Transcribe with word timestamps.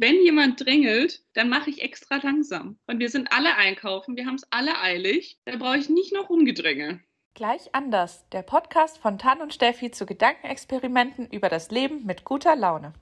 wenn 0.00 0.22
jemand 0.22 0.64
drängelt, 0.64 1.24
dann 1.34 1.48
mache 1.48 1.70
ich 1.70 1.82
extra 1.82 2.20
langsam. 2.22 2.78
Und 2.86 3.00
wir 3.00 3.10
sind 3.10 3.32
alle 3.32 3.56
einkaufen, 3.56 4.16
wir 4.16 4.26
haben 4.26 4.36
es 4.36 4.46
alle 4.50 4.80
eilig. 4.80 5.40
Da 5.44 5.56
brauche 5.56 5.76
ich 5.76 5.88
nicht 5.88 6.12
noch 6.12 6.30
rumgedränge. 6.30 7.00
Gleich 7.34 7.74
anders, 7.74 8.24
der 8.30 8.42
Podcast 8.42 8.98
von 8.98 9.18
Tan 9.18 9.40
und 9.40 9.52
Steffi 9.52 9.90
zu 9.90 10.06
Gedankenexperimenten 10.06 11.26
über 11.26 11.48
das 11.48 11.72
Leben 11.72 12.06
mit 12.06 12.24
guter 12.24 12.54
Laune. 12.54 12.92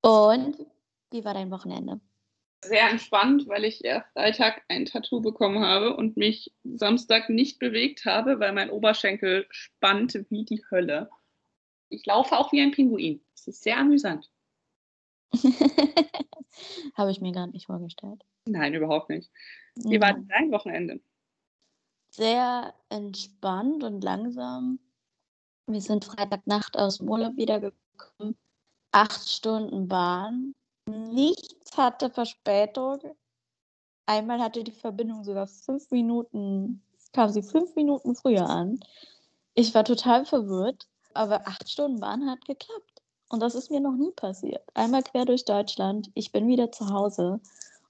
Und 0.00 0.56
wie 1.10 1.24
war 1.24 1.34
dein 1.34 1.50
Wochenende? 1.50 2.00
Sehr 2.64 2.90
entspannt, 2.90 3.48
weil 3.48 3.64
ich 3.64 3.80
ja 3.80 4.04
Freitag 4.12 4.62
ein 4.68 4.84
Tattoo 4.84 5.20
bekommen 5.20 5.64
habe 5.64 5.96
und 5.96 6.16
mich 6.16 6.52
Samstag 6.62 7.30
nicht 7.30 7.58
bewegt 7.58 8.04
habe, 8.04 8.38
weil 8.38 8.52
mein 8.52 8.70
Oberschenkel 8.70 9.46
spannt 9.50 10.14
wie 10.30 10.44
die 10.44 10.64
Hölle. 10.70 11.08
Ich 11.88 12.04
laufe 12.06 12.36
auch 12.36 12.52
wie 12.52 12.60
ein 12.60 12.72
Pinguin. 12.72 13.20
Das 13.32 13.48
ist 13.48 13.62
sehr 13.62 13.78
amüsant. 13.78 14.30
habe 16.94 17.10
ich 17.10 17.20
mir 17.20 17.32
gar 17.32 17.46
nicht 17.46 17.66
vorgestellt. 17.66 18.24
Nein, 18.46 18.74
überhaupt 18.74 19.10
nicht. 19.10 19.30
Wie 19.74 19.94
ja. 19.94 20.00
war 20.00 20.14
dein 20.14 20.50
Wochenende? 20.50 21.00
Sehr 22.10 22.74
entspannt 22.88 23.84
und 23.84 24.02
langsam. 24.02 24.78
Wir 25.66 25.80
sind 25.82 26.04
Freitagnacht 26.04 26.78
aus 26.78 26.98
dem 26.98 27.10
Urlaub 27.10 27.36
wiedergekommen. 27.36 28.36
Acht 28.90 29.28
Stunden 29.28 29.86
Bahn 29.86 30.54
Nichts 30.88 31.76
hatte 31.76 32.08
Verspätung. 32.08 32.98
Einmal 34.06 34.40
hatte 34.40 34.64
die 34.64 34.72
Verbindung 34.72 35.22
sogar 35.22 35.46
fünf 35.46 35.90
Minuten, 35.90 36.82
kam 37.12 37.28
sie 37.28 37.42
fünf 37.42 37.74
Minuten 37.76 38.14
früher 38.14 38.48
an. 38.48 38.80
Ich 39.54 39.74
war 39.74 39.84
total 39.84 40.24
verwirrt, 40.24 40.87
aber 41.14 41.46
acht 41.46 41.68
Stunden 41.68 42.00
Bahn 42.00 42.28
hat 42.28 42.44
geklappt. 42.44 43.02
Und 43.30 43.40
das 43.40 43.54
ist 43.54 43.70
mir 43.70 43.80
noch 43.80 43.96
nie 43.96 44.10
passiert. 44.12 44.62
Einmal 44.74 45.02
quer 45.02 45.24
durch 45.24 45.44
Deutschland. 45.44 46.10
Ich 46.14 46.32
bin 46.32 46.48
wieder 46.48 46.72
zu 46.72 46.90
Hause 46.90 47.40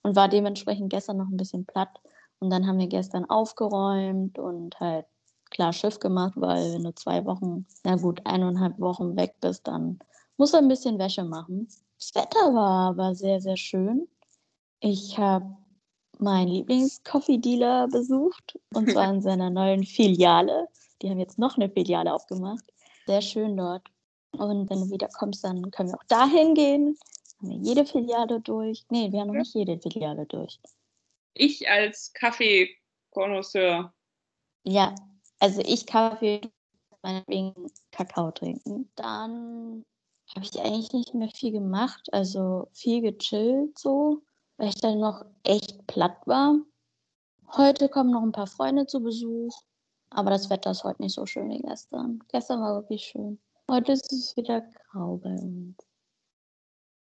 und 0.03 0.17
war 0.17 0.29
dementsprechend 0.29 0.91
gestern 0.91 1.19
noch 1.19 1.29
ein 1.29 1.37
bisschen 1.37 1.65
platt. 1.65 2.01
Und 2.41 2.51
dann 2.51 2.67
haben 2.67 2.79
wir 2.79 2.89
gestern 2.89 3.29
aufgeräumt 3.31 4.39
und 4.39 4.79
halt 4.81 5.07
klar 5.51 5.73
Schiff 5.73 5.99
gemacht, 5.99 6.35
weil 6.37 6.75
wenn 6.75 6.85
du 6.85 6.95
zwei 6.95 7.25
Wochen, 7.25 7.67
na 7.85 7.97
gut, 7.97 8.21
eineinhalb 8.25 8.79
Wochen 8.81 9.17
weg 9.17 9.37
bist, 9.41 9.67
dann 9.67 9.99
musst 10.37 10.55
du 10.55 10.59
ein 10.59 10.69
bisschen 10.69 10.99
Wäsche 10.99 11.25
machen. 11.25 11.69
Das 11.99 12.15
Wetter 12.15 12.55
war 12.55 12.91
aber 12.91 13.15
sehr, 13.15 13.41
sehr 13.41 13.57
schön. 13.57 14.09
Ich 14.81 15.19
habe 15.19 15.57
meinen 16.19 16.49
Lieblings-Coffee-Dealer 16.49 17.89
besucht 17.89 18.59
und 18.75 18.91
zwar 18.91 19.11
in 19.11 19.21
seiner 19.21 19.51
neuen 19.51 19.85
Filiale. 19.85 20.69
Die 21.03 21.11
haben 21.11 21.19
jetzt 21.19 21.39
noch 21.39 21.57
eine 21.57 21.71
Filiale 21.71 22.13
aufgemacht. 22.13 22.65
Sehr 23.09 23.23
schön 23.23 23.57
dort. 23.57 23.89
Und 24.33 24.69
wenn 24.69 24.81
du 24.81 24.91
wieder 24.91 25.09
kommst, 25.09 25.43
dann 25.43 25.71
können 25.71 25.89
wir 25.89 25.97
auch 25.99 26.05
dahin 26.09 26.53
gehen. 26.53 26.99
Haben 27.39 27.49
wir 27.49 27.57
jede 27.57 27.87
Filiale 27.87 28.39
durch. 28.39 28.85
Nee, 28.91 29.11
wir 29.11 29.21
haben 29.21 29.29
noch 29.29 29.37
nicht 29.37 29.55
jede 29.55 29.81
Filiale 29.81 30.27
durch. 30.27 30.61
Ich 31.33 31.67
als 31.71 32.13
Kaffee-Konnoisseur. 32.13 33.95
Ja, 34.65 34.95
also 35.39 35.63
ich 35.65 35.87
Kaffee, 35.87 36.43
meinetwegen 37.01 37.55
Kakao 37.93 38.31
trinken. 38.31 38.91
Dann 38.95 39.87
habe 40.35 40.45
ich 40.45 40.61
eigentlich 40.61 40.93
nicht 40.93 41.15
mehr 41.15 41.31
viel 41.31 41.53
gemacht. 41.53 42.13
Also 42.13 42.69
viel 42.75 43.01
gechillt 43.01 43.79
so, 43.79 44.21
weil 44.59 44.69
ich 44.69 44.81
dann 44.83 45.01
noch 45.01 45.25
echt 45.45 45.87
platt 45.87 46.19
war. 46.27 46.57
Heute 47.57 47.89
kommen 47.89 48.11
noch 48.11 48.23
ein 48.23 48.33
paar 48.33 48.47
Freunde 48.47 48.87
zu 48.87 49.01
Besuch. 49.01 49.59
Aber 50.11 50.31
das 50.31 50.51
Wetter 50.51 50.71
ist 50.71 50.85
heute 50.85 51.03
nicht 51.03 51.15
so 51.15 51.27
schön 51.27 51.51
wie 51.51 51.61
gestern. 51.61 52.23
Gestern 52.29 52.61
war 52.61 52.75
wirklich 52.75 53.05
schön. 53.05 53.39
Heute 53.71 53.93
ist 53.93 54.13
es 54.13 54.37
wieder 54.37 54.63
grau 54.63 55.19
bei 55.19 55.31
uns. 55.31 55.77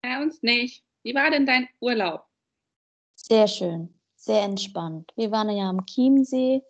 Bei 0.01 0.21
uns 0.21 0.41
nicht. 0.41 0.83
Wie 1.03 1.13
war 1.13 1.29
denn 1.29 1.45
dein 1.45 1.67
Urlaub? 1.81 2.25
Sehr 3.15 3.47
schön, 3.47 3.93
sehr 4.15 4.43
entspannt. 4.43 5.11
Wir 5.15 5.31
waren 5.31 5.49
ja 5.49 5.69
am 5.69 5.85
Chiemsee 5.85 6.63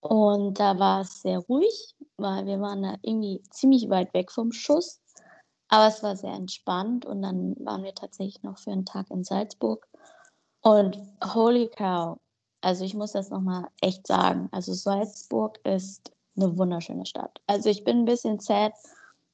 und 0.00 0.58
da 0.58 0.78
war 0.78 1.02
es 1.02 1.22
sehr 1.22 1.38
ruhig, 1.38 1.94
weil 2.16 2.46
wir 2.46 2.60
waren 2.60 2.82
da 2.82 2.96
irgendwie 3.02 3.42
ziemlich 3.50 3.88
weit 3.90 4.12
weg 4.14 4.32
vom 4.32 4.52
Schuss. 4.52 5.00
Aber 5.68 5.88
es 5.88 6.02
war 6.02 6.16
sehr 6.16 6.32
entspannt 6.32 7.04
und 7.04 7.22
dann 7.22 7.56
waren 7.58 7.82
wir 7.82 7.94
tatsächlich 7.94 8.42
noch 8.42 8.58
für 8.58 8.70
einen 8.70 8.84
Tag 8.84 9.10
in 9.10 9.24
Salzburg. 9.24 9.86
Und 10.62 10.96
holy 11.22 11.68
cow, 11.68 12.18
also 12.66 12.84
ich 12.84 12.94
muss 12.94 13.12
das 13.12 13.30
nochmal 13.30 13.68
echt 13.80 14.08
sagen. 14.08 14.48
Also 14.50 14.74
Salzburg 14.74 15.60
ist 15.64 16.10
eine 16.36 16.58
wunderschöne 16.58 17.06
Stadt. 17.06 17.40
Also 17.46 17.68
ich 17.68 17.84
bin 17.84 17.98
ein 17.98 18.04
bisschen 18.06 18.40
sad, 18.40 18.72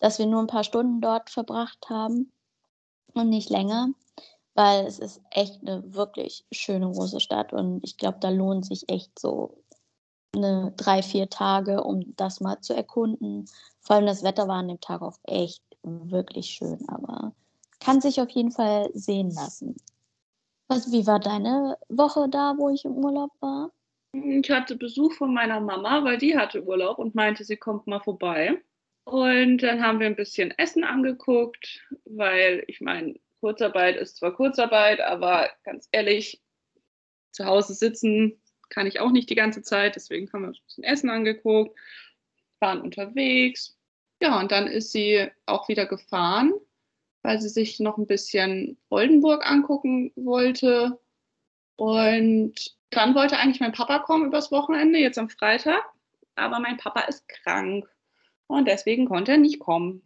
dass 0.00 0.18
wir 0.18 0.26
nur 0.26 0.40
ein 0.40 0.48
paar 0.48 0.64
Stunden 0.64 1.00
dort 1.00 1.30
verbracht 1.30 1.88
haben 1.88 2.30
und 3.14 3.30
nicht 3.30 3.48
länger, 3.48 3.88
weil 4.52 4.84
es 4.84 4.98
ist 4.98 5.22
echt 5.30 5.62
eine 5.62 5.94
wirklich 5.94 6.44
schöne 6.52 6.90
große 6.90 7.20
Stadt 7.20 7.54
und 7.54 7.82
ich 7.82 7.96
glaube, 7.96 8.18
da 8.20 8.28
lohnt 8.28 8.66
sich 8.66 8.86
echt 8.90 9.18
so 9.18 9.56
eine 10.36 10.74
drei, 10.76 11.02
vier 11.02 11.30
Tage, 11.30 11.84
um 11.84 12.14
das 12.16 12.40
mal 12.40 12.60
zu 12.60 12.74
erkunden. 12.74 13.46
Vor 13.80 13.96
allem 13.96 14.04
das 14.04 14.22
Wetter 14.22 14.46
war 14.46 14.56
an 14.56 14.68
dem 14.68 14.80
Tag 14.82 15.00
auch 15.00 15.16
echt 15.22 15.64
wirklich 15.82 16.48
schön, 16.50 16.86
aber 16.86 17.32
kann 17.80 18.02
sich 18.02 18.20
auf 18.20 18.28
jeden 18.28 18.52
Fall 18.52 18.90
sehen 18.92 19.30
lassen. 19.30 19.74
Was, 20.68 20.90
wie 20.92 21.06
war 21.06 21.20
deine 21.20 21.76
Woche 21.88 22.28
da, 22.28 22.54
wo 22.56 22.70
ich 22.70 22.84
im 22.84 22.92
Urlaub 22.92 23.30
war? 23.40 23.70
Ich 24.12 24.50
hatte 24.50 24.76
Besuch 24.76 25.12
von 25.14 25.32
meiner 25.32 25.60
Mama, 25.60 26.04
weil 26.04 26.18
die 26.18 26.36
hatte 26.36 26.64
Urlaub 26.64 26.98
und 26.98 27.14
meinte, 27.14 27.44
sie 27.44 27.56
kommt 27.56 27.86
mal 27.86 28.00
vorbei. 28.00 28.62
Und 29.04 29.58
dann 29.58 29.82
haben 29.82 30.00
wir 30.00 30.06
ein 30.06 30.16
bisschen 30.16 30.50
Essen 30.58 30.84
angeguckt, 30.84 31.82
weil 32.04 32.64
ich 32.68 32.80
meine, 32.80 33.18
Kurzarbeit 33.40 33.96
ist 33.96 34.18
zwar 34.18 34.34
Kurzarbeit, 34.34 35.00
aber 35.00 35.50
ganz 35.64 35.88
ehrlich, 35.92 36.40
zu 37.32 37.46
Hause 37.46 37.74
sitzen 37.74 38.40
kann 38.68 38.86
ich 38.86 39.00
auch 39.00 39.10
nicht 39.10 39.28
die 39.30 39.34
ganze 39.34 39.62
Zeit. 39.62 39.96
Deswegen 39.96 40.30
haben 40.32 40.42
wir 40.42 40.48
uns 40.48 40.58
ein 40.58 40.64
bisschen 40.66 40.84
Essen 40.84 41.10
angeguckt, 41.10 41.78
waren 42.60 42.80
unterwegs, 42.80 43.76
ja, 44.22 44.38
und 44.38 44.52
dann 44.52 44.68
ist 44.68 44.92
sie 44.92 45.28
auch 45.46 45.66
wieder 45.66 45.86
gefahren, 45.86 46.52
weil 47.22 47.40
sie 47.40 47.48
sich 47.48 47.80
noch 47.80 47.98
ein 47.98 48.06
bisschen 48.06 48.78
Oldenburg 48.90 49.48
angucken 49.48 50.12
wollte. 50.16 50.98
Und 51.76 52.54
dann 52.90 53.14
wollte 53.14 53.38
eigentlich 53.38 53.60
mein 53.60 53.72
Papa 53.72 54.00
kommen 54.00 54.26
übers 54.26 54.52
Wochenende, 54.52 54.98
jetzt 54.98 55.18
am 55.18 55.30
Freitag. 55.30 55.82
Aber 56.34 56.60
mein 56.60 56.76
Papa 56.76 57.00
ist 57.02 57.28
krank 57.28 57.88
und 58.46 58.66
deswegen 58.66 59.06
konnte 59.06 59.32
er 59.32 59.38
nicht 59.38 59.60
kommen. 59.60 60.02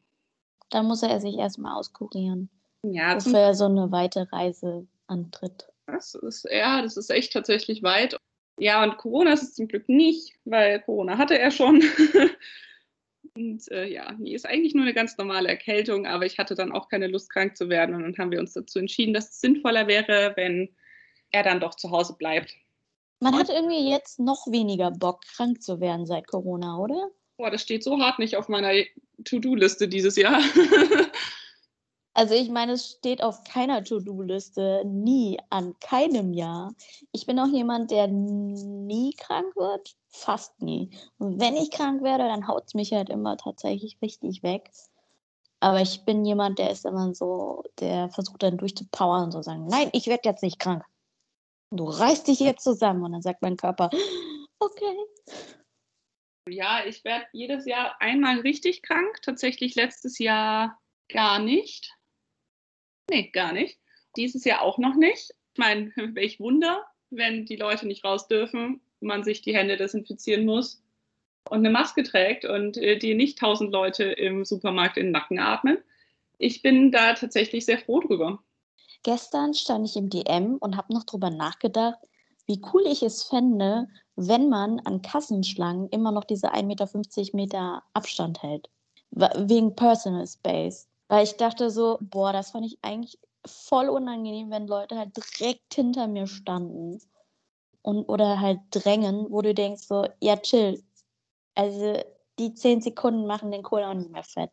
Da 0.70 0.82
muss 0.82 1.02
er 1.02 1.20
sich 1.20 1.36
erstmal 1.36 1.76
auskurieren, 1.76 2.50
ja, 2.82 3.14
bevor 3.14 3.38
er 3.38 3.54
so 3.54 3.66
eine 3.66 3.92
weite 3.92 4.26
Reise 4.32 4.86
antritt. 5.06 5.68
Das 5.86 6.16
ist, 6.16 6.48
ja, 6.50 6.82
das 6.82 6.96
ist 6.96 7.10
echt 7.10 7.32
tatsächlich 7.32 7.84
weit. 7.84 8.16
Ja, 8.58 8.82
und 8.82 8.96
Corona 8.96 9.32
ist 9.32 9.42
es 9.42 9.54
zum 9.54 9.68
Glück 9.68 9.88
nicht, 9.88 10.34
weil 10.44 10.80
Corona 10.80 11.18
hatte 11.18 11.38
er 11.38 11.50
schon. 11.50 11.82
Und 13.36 13.70
äh, 13.70 13.86
ja, 13.86 14.12
nee, 14.18 14.34
ist 14.34 14.46
eigentlich 14.46 14.74
nur 14.74 14.84
eine 14.84 14.94
ganz 14.94 15.16
normale 15.18 15.48
Erkältung, 15.48 16.06
aber 16.06 16.24
ich 16.24 16.38
hatte 16.38 16.54
dann 16.54 16.72
auch 16.72 16.88
keine 16.88 17.06
Lust, 17.06 17.30
krank 17.30 17.56
zu 17.56 17.68
werden. 17.68 17.94
Und 17.94 18.02
dann 18.02 18.18
haben 18.18 18.30
wir 18.30 18.40
uns 18.40 18.54
dazu 18.54 18.78
entschieden, 18.78 19.14
dass 19.14 19.30
es 19.30 19.40
sinnvoller 19.40 19.86
wäre, 19.86 20.32
wenn 20.36 20.74
er 21.30 21.42
dann 21.42 21.60
doch 21.60 21.74
zu 21.74 21.90
Hause 21.90 22.16
bleibt. 22.18 22.54
Man 23.20 23.38
hat 23.38 23.48
irgendwie 23.48 23.90
jetzt 23.90 24.18
noch 24.18 24.46
weniger 24.46 24.90
Bock, 24.90 25.22
krank 25.36 25.62
zu 25.62 25.80
werden 25.80 26.06
seit 26.06 26.26
Corona, 26.26 26.78
oder? 26.78 27.10
Boah, 27.36 27.50
das 27.50 27.62
steht 27.62 27.84
so 27.84 27.98
hart 27.98 28.18
nicht 28.18 28.36
auf 28.36 28.48
meiner 28.48 28.72
To-Do-Liste 29.24 29.88
dieses 29.88 30.16
Jahr. 30.16 30.40
Also 32.18 32.32
ich 32.32 32.48
meine, 32.48 32.72
es 32.72 32.92
steht 32.92 33.22
auf 33.22 33.44
keiner 33.44 33.84
To-Do-Liste, 33.84 34.84
nie, 34.86 35.38
an 35.50 35.74
keinem 35.80 36.32
Jahr. 36.32 36.74
Ich 37.12 37.26
bin 37.26 37.38
auch 37.38 37.52
jemand, 37.52 37.90
der 37.90 38.08
nie 38.08 39.12
krank 39.18 39.54
wird, 39.54 39.94
fast 40.16 40.60
nie. 40.62 40.90
Und 41.18 41.40
wenn 41.40 41.56
ich 41.56 41.70
krank 41.70 42.02
werde, 42.02 42.24
dann 42.24 42.48
haut 42.48 42.64
es 42.66 42.74
mich 42.74 42.92
halt 42.92 43.08
immer 43.10 43.36
tatsächlich 43.36 43.98
richtig 44.02 44.42
weg. 44.42 44.70
Aber 45.60 45.80
ich 45.80 46.04
bin 46.04 46.24
jemand, 46.24 46.58
der 46.58 46.70
ist 46.70 46.84
immer 46.84 47.14
so, 47.14 47.64
der 47.80 48.10
versucht 48.10 48.42
dann 48.42 48.58
durchzupowern 48.58 49.24
und 49.24 49.32
so 49.32 49.42
sagen, 49.42 49.66
nein, 49.66 49.88
ich 49.92 50.06
werde 50.06 50.28
jetzt 50.28 50.42
nicht 50.42 50.58
krank. 50.58 50.84
Du 51.70 51.84
reißt 51.84 52.28
dich 52.28 52.40
jetzt 52.40 52.62
zusammen 52.62 53.02
und 53.02 53.12
dann 53.12 53.22
sagt 53.22 53.42
mein 53.42 53.56
Körper, 53.56 53.90
okay. 54.58 54.96
Ja, 56.48 56.84
ich 56.86 57.02
werde 57.04 57.26
jedes 57.32 57.66
Jahr 57.66 58.00
einmal 58.00 58.40
richtig 58.40 58.82
krank. 58.82 59.20
Tatsächlich 59.22 59.74
letztes 59.74 60.18
Jahr 60.18 60.78
gar 61.08 61.38
nicht. 61.38 61.92
Nee, 63.10 63.30
gar 63.30 63.52
nicht. 63.52 63.80
Dieses 64.16 64.44
Jahr 64.44 64.62
auch 64.62 64.78
noch 64.78 64.94
nicht. 64.94 65.32
Ich 65.54 65.58
meine, 65.58 65.92
welch 66.14 66.38
Wunder, 66.38 66.86
wenn 67.10 67.46
die 67.46 67.56
Leute 67.56 67.86
nicht 67.86 68.04
raus 68.04 68.28
dürfen, 68.28 68.80
man 69.00 69.24
sich 69.24 69.42
die 69.42 69.54
Hände 69.54 69.76
desinfizieren 69.76 70.44
muss 70.44 70.82
und 71.48 71.58
eine 71.58 71.70
Maske 71.70 72.02
trägt 72.02 72.44
und 72.44 72.76
äh, 72.76 72.98
die 72.98 73.14
nicht 73.14 73.38
tausend 73.38 73.72
Leute 73.72 74.04
im 74.04 74.44
Supermarkt 74.44 74.96
in 74.96 75.06
den 75.06 75.12
Nacken 75.12 75.38
atmen. 75.38 75.78
Ich 76.38 76.62
bin 76.62 76.92
da 76.92 77.14
tatsächlich 77.14 77.64
sehr 77.64 77.78
froh 77.78 78.00
drüber. 78.00 78.40
Gestern 79.02 79.54
stand 79.54 79.86
ich 79.86 79.96
im 79.96 80.10
DM 80.10 80.56
und 80.56 80.76
habe 80.76 80.92
noch 80.92 81.04
drüber 81.04 81.30
nachgedacht, 81.30 81.98
wie 82.46 82.60
cool 82.72 82.82
ich 82.86 83.02
es 83.02 83.24
fände, 83.24 83.88
wenn 84.16 84.48
man 84.48 84.80
an 84.80 85.02
Kassenschlangen 85.02 85.88
immer 85.90 86.12
noch 86.12 86.24
diese 86.24 86.52
1,50 86.52 86.56
Meter, 86.64 87.36
Meter 87.36 87.82
Abstand 87.92 88.42
hält. 88.42 88.68
Wegen 89.10 89.74
Personal 89.76 90.26
Space. 90.26 90.88
Weil 91.08 91.24
ich 91.24 91.36
dachte 91.36 91.70
so, 91.70 91.98
boah, 92.00 92.32
das 92.32 92.50
fand 92.50 92.66
ich 92.66 92.78
eigentlich 92.82 93.18
voll 93.46 93.88
unangenehm, 93.88 94.50
wenn 94.50 94.66
Leute 94.66 94.98
halt 94.98 95.16
direkt 95.16 95.74
hinter 95.74 96.08
mir 96.08 96.26
standen 96.26 97.00
und 97.86 98.08
oder 98.08 98.40
halt 98.40 98.58
drängen, 98.72 99.30
wo 99.30 99.42
du 99.42 99.54
denkst 99.54 99.84
so, 99.84 100.08
ja 100.20 100.36
chill. 100.36 100.82
Also 101.54 102.02
die 102.38 102.52
zehn 102.52 102.82
Sekunden 102.82 103.26
machen 103.26 103.52
den 103.52 103.62
Kohl 103.62 103.84
auch 103.84 103.94
nicht 103.94 104.10
mehr 104.10 104.24
fett. 104.24 104.50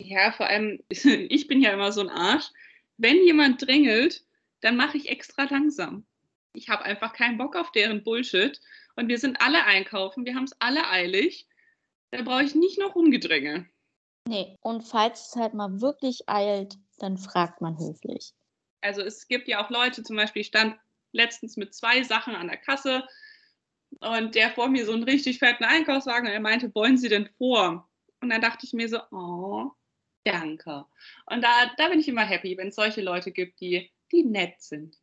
Ja, 0.00 0.30
vor 0.30 0.46
allem, 0.46 0.80
ich 0.88 1.48
bin 1.48 1.60
ja 1.60 1.72
immer 1.72 1.90
so 1.90 2.00
ein 2.00 2.08
Arsch. 2.08 2.50
Wenn 2.96 3.16
jemand 3.24 3.66
drängelt, 3.66 4.24
dann 4.60 4.76
mache 4.76 4.96
ich 4.96 5.08
extra 5.08 5.44
langsam. 5.44 6.06
Ich 6.54 6.68
habe 6.68 6.84
einfach 6.84 7.12
keinen 7.12 7.36
Bock 7.36 7.56
auf 7.56 7.72
deren 7.72 8.04
Bullshit. 8.04 8.60
Und 8.94 9.08
wir 9.08 9.18
sind 9.18 9.40
alle 9.40 9.64
einkaufen, 9.64 10.24
wir 10.24 10.36
haben 10.36 10.44
es 10.44 10.56
alle 10.60 10.88
eilig. 10.88 11.48
Da 12.12 12.22
brauche 12.22 12.44
ich 12.44 12.54
nicht 12.54 12.78
noch 12.78 12.94
Rumgedränge. 12.94 13.68
Nee, 14.28 14.56
und 14.60 14.82
falls 14.82 15.28
es 15.28 15.36
halt 15.36 15.54
mal 15.54 15.80
wirklich 15.80 16.28
eilt, 16.28 16.76
dann 16.98 17.18
fragt 17.18 17.60
man 17.60 17.76
höflich. 17.78 18.34
Also 18.82 19.02
es 19.02 19.26
gibt 19.26 19.48
ja 19.48 19.64
auch 19.64 19.70
Leute, 19.70 20.04
zum 20.04 20.16
Beispiel, 20.16 20.44
stand 20.44 20.76
letztens 21.18 21.56
mit 21.56 21.74
zwei 21.74 22.02
Sachen 22.02 22.34
an 22.34 22.48
der 22.48 22.56
Kasse 22.56 23.04
und 24.00 24.34
der 24.34 24.50
vor 24.50 24.68
mir 24.68 24.86
so 24.86 24.92
einen 24.92 25.02
richtig 25.02 25.38
fetten 25.38 25.64
Einkaufswagen 25.64 26.26
und 26.28 26.32
er 26.32 26.40
meinte, 26.40 26.74
wollen 26.74 26.96
Sie 26.96 27.08
denn 27.08 27.28
vor? 27.36 27.88
Und 28.20 28.30
dann 28.30 28.40
dachte 28.40 28.64
ich 28.64 28.72
mir 28.72 28.88
so, 28.88 29.00
oh, 29.10 29.70
danke. 30.24 30.84
Und 31.26 31.42
da, 31.42 31.70
da 31.76 31.88
bin 31.88 32.00
ich 32.00 32.08
immer 32.08 32.24
happy, 32.24 32.56
wenn 32.56 32.68
es 32.68 32.76
solche 32.76 33.02
Leute 33.02 33.32
gibt, 33.32 33.60
die, 33.60 33.90
die 34.12 34.24
nett 34.24 34.60
sind. 34.60 34.96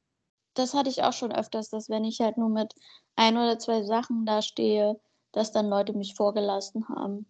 Das 0.54 0.74
hatte 0.74 0.90
ich 0.90 1.04
auch 1.04 1.14
schon 1.14 1.34
öfters, 1.34 1.70
dass 1.70 1.90
wenn 1.90 2.06
ich 2.06 2.22
halt 2.22 2.38
nur 2.38 2.50
mit 2.50 2.74
ein 3.16 3.38
oder 3.38 3.60
zwei 3.60 3.84
Sachen 3.84 4.26
da 4.26 4.42
stehe, 4.42 5.00
dass 5.32 5.52
dann 5.52 5.70
Leute 5.70 5.94
mich 5.94 6.16
vorgelassen 6.16 6.88
haben. 6.88 7.26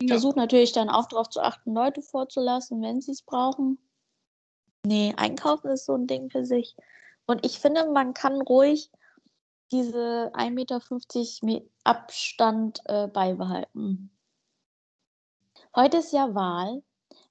Ich 0.00 0.08
ja. 0.08 0.14
versuche 0.14 0.38
natürlich 0.38 0.72
dann 0.72 0.90
auch 0.90 1.06
darauf 1.06 1.30
zu 1.30 1.40
achten, 1.40 1.72
Leute 1.72 2.02
vorzulassen, 2.02 2.82
wenn 2.82 3.00
sie 3.00 3.12
es 3.12 3.22
brauchen. 3.22 3.78
Nee, 4.84 5.14
einkaufen 5.16 5.70
ist 5.70 5.86
so 5.86 5.94
ein 5.94 6.06
Ding 6.06 6.28
für 6.28 6.44
sich. 6.44 6.76
Und 7.26 7.44
ich 7.44 7.58
finde, 7.58 7.90
man 7.90 8.14
kann 8.14 8.40
ruhig 8.40 8.90
diese 9.72 10.30
1,50 10.34 11.44
Meter 11.44 11.66
Abstand 11.84 12.80
äh, 12.86 13.08
beibehalten. 13.08 14.10
Heute 15.74 15.98
ist 15.98 16.12
ja 16.12 16.34
Wahl. 16.34 16.82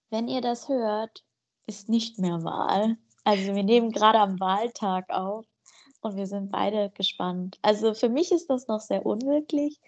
Wenn 0.10 0.28
ihr 0.28 0.42
das 0.42 0.68
hört, 0.68 1.24
ist 1.66 1.90
nicht 1.90 2.20
mehr 2.20 2.44
Wahl. 2.44 2.98
Also 3.24 3.56
wir 3.56 3.64
nehmen 3.64 3.92
gerade 3.92 4.20
am 4.20 4.40
Wahltag 4.40 5.10
auf 5.10 5.46
und 6.02 6.18
wir 6.18 6.28
sind 6.28 6.52
beide 6.52 6.90
gespannt. 6.92 7.58
Also 7.62 7.94
für 7.94 8.10
mich 8.10 8.32
ist 8.32 8.50
das 8.50 8.68
noch 8.68 8.82
sehr 8.82 9.06
unwirklich, 9.06 9.80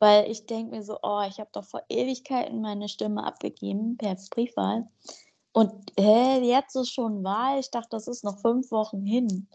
weil 0.00 0.30
ich 0.30 0.46
denke 0.46 0.76
mir 0.76 0.82
so, 0.82 0.98
oh, 1.02 1.22
ich 1.28 1.38
habe 1.38 1.50
doch 1.52 1.64
vor 1.64 1.82
Ewigkeiten 1.88 2.60
meine 2.60 2.88
Stimme 2.88 3.24
abgegeben 3.24 3.96
per 3.96 4.16
Briefwahl. 4.30 4.88
Und 5.52 5.72
hä, 5.98 6.40
jetzt 6.42 6.76
ist 6.76 6.92
schon 6.92 7.24
Wahl. 7.24 7.58
Ich 7.58 7.70
dachte, 7.70 7.88
das 7.90 8.06
ist 8.08 8.24
noch 8.24 8.40
fünf 8.40 8.70
Wochen 8.70 9.04
hin. 9.04 9.48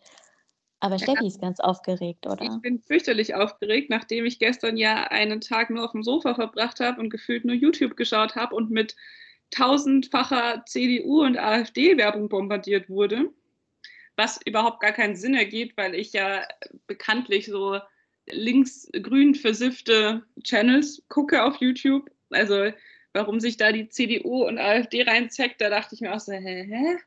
Aber 0.79 0.99
Steffi 0.99 1.25
ist 1.25 1.41
ganz 1.41 1.59
aufgeregt, 1.59 2.27
oder? 2.27 2.43
Ich 2.43 2.61
bin 2.61 2.79
fürchterlich 2.79 3.33
aufgeregt, 3.33 3.89
nachdem 3.89 4.25
ich 4.25 4.39
gestern 4.39 4.77
ja 4.77 5.05
einen 5.05 5.41
Tag 5.41 5.69
nur 5.69 5.85
auf 5.85 5.93
dem 5.93 6.03
Sofa 6.03 6.35
verbracht 6.35 6.79
habe 6.79 6.99
und 7.01 7.09
gefühlt 7.09 7.45
nur 7.45 7.55
YouTube 7.55 7.95
geschaut 7.95 8.35
habe 8.35 8.53
und 8.53 8.69
mit 8.69 8.95
tausendfacher 9.51 10.63
CDU- 10.65 11.23
und 11.23 11.37
AfD-Werbung 11.37 12.29
bombardiert 12.29 12.89
wurde. 12.89 13.31
Was 14.17 14.39
überhaupt 14.45 14.79
gar 14.79 14.91
keinen 14.91 15.15
Sinn 15.15 15.33
ergibt, 15.33 15.77
weil 15.77 15.95
ich 15.95 16.13
ja 16.13 16.45
bekanntlich 16.87 17.47
so 17.47 17.79
links-grün 18.27 19.35
versiffte 19.35 20.23
Channels 20.43 21.03
gucke 21.09 21.43
auf 21.43 21.55
YouTube. 21.57 22.09
Also 22.29 22.71
warum 23.15 23.39
sich 23.39 23.57
da 23.57 23.71
die 23.71 23.87
CDU 23.87 24.43
und 24.43 24.59
AfD 24.59 25.03
reinzeckt, 25.03 25.61
da 25.61 25.69
dachte 25.69 25.95
ich 25.95 26.01
mir 26.01 26.13
auch 26.13 26.19
so, 26.19 26.33
hä? 26.33 26.67
hä? 26.69 26.97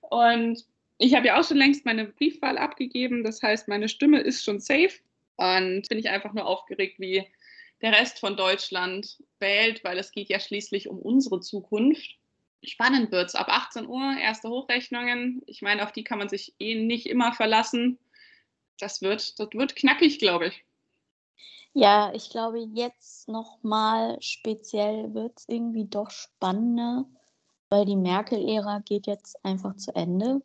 Und 0.00 0.64
ich 0.98 1.14
habe 1.14 1.26
ja 1.26 1.38
auch 1.38 1.44
schon 1.46 1.56
längst 1.56 1.84
meine 1.84 2.06
Briefwahl 2.06 2.56
abgegeben. 2.56 3.24
Das 3.24 3.42
heißt, 3.42 3.68
meine 3.68 3.88
Stimme 3.88 4.20
ist 4.20 4.44
schon 4.44 4.60
safe. 4.60 4.94
Und 5.36 5.88
bin 5.88 5.98
ich 5.98 6.08
einfach 6.08 6.32
nur 6.32 6.46
aufgeregt, 6.46 6.98
wie 6.98 7.26
der 7.82 7.92
Rest 7.92 8.20
von 8.20 8.36
Deutschland 8.36 9.22
wählt, 9.38 9.84
weil 9.84 9.98
es 9.98 10.12
geht 10.12 10.30
ja 10.30 10.40
schließlich 10.40 10.88
um 10.88 10.98
unsere 10.98 11.40
Zukunft. 11.40 12.16
Spannend 12.64 13.12
wird 13.12 13.26
es. 13.26 13.34
Ab 13.34 13.48
18 13.50 13.86
Uhr 13.86 14.16
erste 14.18 14.48
Hochrechnungen. 14.48 15.42
Ich 15.46 15.60
meine, 15.60 15.82
auf 15.82 15.92
die 15.92 16.04
kann 16.04 16.18
man 16.18 16.28
sich 16.28 16.54
eh 16.58 16.76
nicht 16.76 17.06
immer 17.06 17.32
verlassen. 17.32 17.98
Das 18.78 19.02
wird, 19.02 19.38
das 19.38 19.48
wird 19.52 19.76
knackig, 19.76 20.18
glaube 20.18 20.46
ich. 20.46 20.64
Ja, 21.78 22.10
ich 22.14 22.30
glaube, 22.30 22.58
jetzt 22.58 23.28
nochmal 23.28 24.16
speziell 24.22 25.12
wird 25.12 25.34
es 25.36 25.44
irgendwie 25.46 25.84
doch 25.84 26.08
spannender, 26.08 27.04
weil 27.68 27.84
die 27.84 27.96
Merkel-Ära 27.96 28.78
geht 28.78 29.06
jetzt 29.06 29.44
einfach 29.44 29.76
zu 29.76 29.94
Ende. 29.94 30.40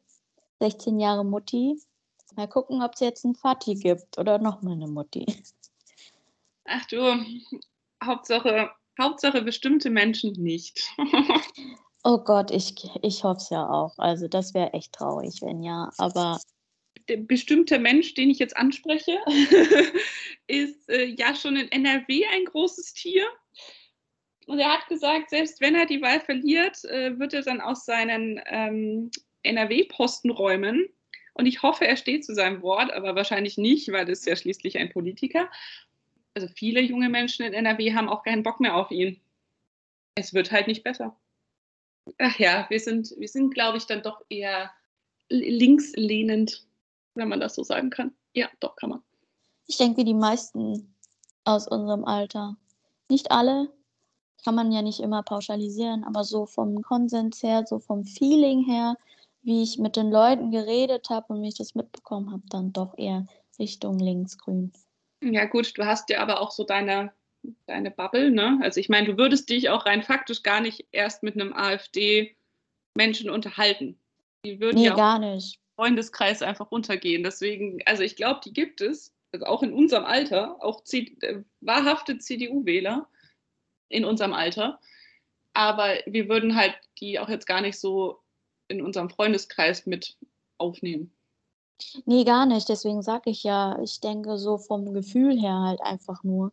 16 0.60 1.00
Jahre 1.00 1.24
Mutti. 1.24 1.82
Mal 2.36 2.50
gucken, 2.50 2.84
ob 2.84 2.96
es 2.96 3.00
jetzt 3.00 3.24
einen 3.24 3.36
Vati 3.36 3.76
gibt 3.76 4.18
oder 4.18 4.40
nochmal 4.40 4.74
eine 4.74 4.88
Mutti. 4.88 5.26
Ach 6.66 6.86
du, 6.88 7.00
Hauptsache, 8.04 8.70
Hauptsache 9.00 9.42
bestimmte 9.42 9.90
Menschen 9.90 10.34
nicht. 10.34 10.82
oh 12.04 12.18
Gott, 12.18 12.52
ich, 12.52 12.76
ich 13.04 13.24
hoffe 13.24 13.38
es 13.38 13.50
ja 13.50 13.70
auch. 13.70 13.98
Also 14.00 14.28
das 14.28 14.54
wäre 14.54 14.74
echt 14.74 14.92
traurig, 14.92 15.42
wenn 15.42 15.64
ja. 15.64 15.92
Aber 15.98 16.42
der 17.12 17.18
bestimmte 17.18 17.78
Mensch, 17.78 18.14
den 18.14 18.30
ich 18.30 18.40
jetzt 18.40 18.56
anspreche, 18.56 19.20
ist 20.48 20.90
äh, 20.90 21.06
ja 21.06 21.36
schon 21.36 21.58
in 21.58 21.70
NRW 21.70 22.26
ein 22.34 22.46
großes 22.46 22.94
Tier. 22.94 23.26
Und 24.48 24.60
er 24.60 24.72
hat 24.72 24.88
gesagt, 24.88 25.30
selbst 25.30 25.60
wenn 25.60 25.76
er 25.76 25.86
die 25.86 26.02
Wahl 26.02 26.22
verliert, 26.22 26.86
äh, 26.86 27.20
wird 27.20 27.34
er 27.34 27.42
dann 27.42 27.60
aus 27.60 27.86
seinen 27.86 28.42
ähm, 28.46 29.12
NRW-Posten 29.44 30.32
räumen. 30.32 30.88
Und 31.34 31.48
ich 31.48 31.62
hoffe, 31.62 31.86
er 31.86 31.98
steht 31.98 32.24
zu 32.24 32.34
seinem 32.34 32.62
Wort, 32.62 32.94
aber 32.94 33.14
wahrscheinlich 33.16 33.58
nicht, 33.58 33.92
weil 33.92 34.06
das 34.06 34.20
ist 34.20 34.28
ja 34.28 34.38
schließlich 34.38 34.78
ein 34.78 34.90
Politiker. 34.90 35.50
Also 36.34 36.48
viele 36.48 36.80
junge 36.80 37.10
Menschen 37.10 37.46
in 37.46 37.54
NRW 37.54 37.94
haben 37.94 38.08
auch 38.08 38.24
keinen 38.24 38.44
Bock 38.44 38.62
mehr 38.62 38.76
auf 38.76 38.90
ihn. 38.90 39.20
Es 40.16 40.34
wird 40.34 40.52
halt 40.52 40.68
nicht 40.68 40.84
besser. 40.84 41.18
Ach 42.20 42.40
ja, 42.40 42.68
wir 42.70 42.80
sind, 42.80 43.14
wir 43.18 43.28
sind, 43.28 43.54
glaube 43.54 43.78
ich, 43.78 43.86
dann 43.86 44.02
doch 44.02 44.24
eher 44.30 44.72
linkslehnend, 45.30 46.66
wenn 47.16 47.30
man 47.30 47.40
das 47.40 47.56
so 47.56 47.64
sagen 47.64 47.90
kann. 47.90 48.14
Ja, 48.34 48.48
doch, 48.60 48.76
kann 48.76 48.92
man. 48.92 49.04
Ich 49.68 49.78
denke, 49.78 50.04
die 50.04 50.14
meisten 50.14 50.94
aus 51.44 51.68
unserem 51.68 52.06
Alter. 52.06 52.56
Nicht 53.10 53.32
alle, 53.32 53.70
kann 54.44 54.56
man 54.56 54.72
ja 54.72 54.82
nicht 54.82 55.00
immer 55.00 55.24
pauschalisieren, 55.24 56.04
aber 56.04 56.24
so 56.24 56.46
vom 56.46 56.82
Konsens 56.82 57.44
her, 57.44 57.66
so 57.66 57.80
vom 57.80 58.06
Feeling 58.06 58.64
her, 58.64 58.96
wie 59.44 59.64
ich 59.64 59.78
mit 59.78 59.96
den 59.96 60.12
Leuten 60.12 60.52
geredet 60.52 61.10
habe 61.10 61.34
und 61.34 61.42
wie 61.42 61.48
ich 61.48 61.58
das 61.58 61.76
mitbekommen 61.76 62.32
habe, 62.32 62.44
dann 62.50 62.74
doch 62.74 62.98
eher 62.98 63.26
Richtung 63.60 64.00
linksgrün. 64.00 64.72
Ja, 65.24 65.46
gut, 65.46 65.78
du 65.78 65.86
hast 65.86 66.10
ja 66.10 66.22
aber 66.22 66.42
auch 66.42 66.52
so 66.52 66.64
deine, 66.64 67.12
deine 67.68 67.92
Bubble, 67.92 68.32
ne? 68.32 68.60
Also 68.62 68.80
ich 68.80 68.90
meine, 68.90 69.08
du 69.08 69.18
würdest 69.18 69.50
dich 69.50 69.70
auch 69.70 69.86
rein 69.86 70.04
faktisch 70.04 70.42
gar 70.44 70.62
nicht 70.62 70.88
erst 70.92 71.22
mit 71.22 71.36
einem 71.36 71.54
AfD-Menschen 71.54 73.30
unterhalten. 73.30 74.00
Die 74.46 74.60
würden 74.60 74.80
nee, 74.80 74.88
ja 74.88 74.96
gar 74.96 75.20
nicht. 75.20 75.61
Freundeskreis 75.76 76.42
einfach 76.42 76.72
runtergehen. 76.72 77.24
Deswegen, 77.24 77.82
also 77.86 78.04
ich 78.04 78.16
glaube, 78.16 78.42
die 78.44 78.54
gibt 78.54 78.82
es, 78.82 79.14
also 79.32 79.46
auch 79.46 79.64
in 79.64 79.74
unserem 79.74 80.06
Alter, 80.06 80.64
auch 80.64 80.84
C 80.84 81.16
äh, 81.22 81.44
wahrhafte 81.62 82.18
CDU-Wähler 82.18 83.08
in 83.90 84.06
unserem 84.06 84.34
Alter. 84.34 84.80
Aber 85.54 85.96
wir 86.06 86.30
würden 86.30 86.56
halt 86.56 86.76
die 87.00 87.20
auch 87.20 87.30
jetzt 87.30 87.48
gar 87.48 87.62
nicht 87.62 87.80
so 87.80 88.20
in 88.68 88.82
unserem 88.82 89.10
Freundeskreis 89.10 89.86
mit 89.86 90.18
aufnehmen. 90.58 91.14
Nee, 92.06 92.24
gar 92.24 92.46
nicht. 92.46 92.70
Deswegen 92.70 93.02
sage 93.02 93.32
ich 93.32 93.44
ja, 93.44 93.80
ich 93.82 94.00
denke 94.00 94.38
so 94.38 94.58
vom 94.58 94.94
Gefühl 94.94 95.40
her 95.40 95.60
halt 95.62 95.82
einfach 95.82 96.24
nur. 96.24 96.52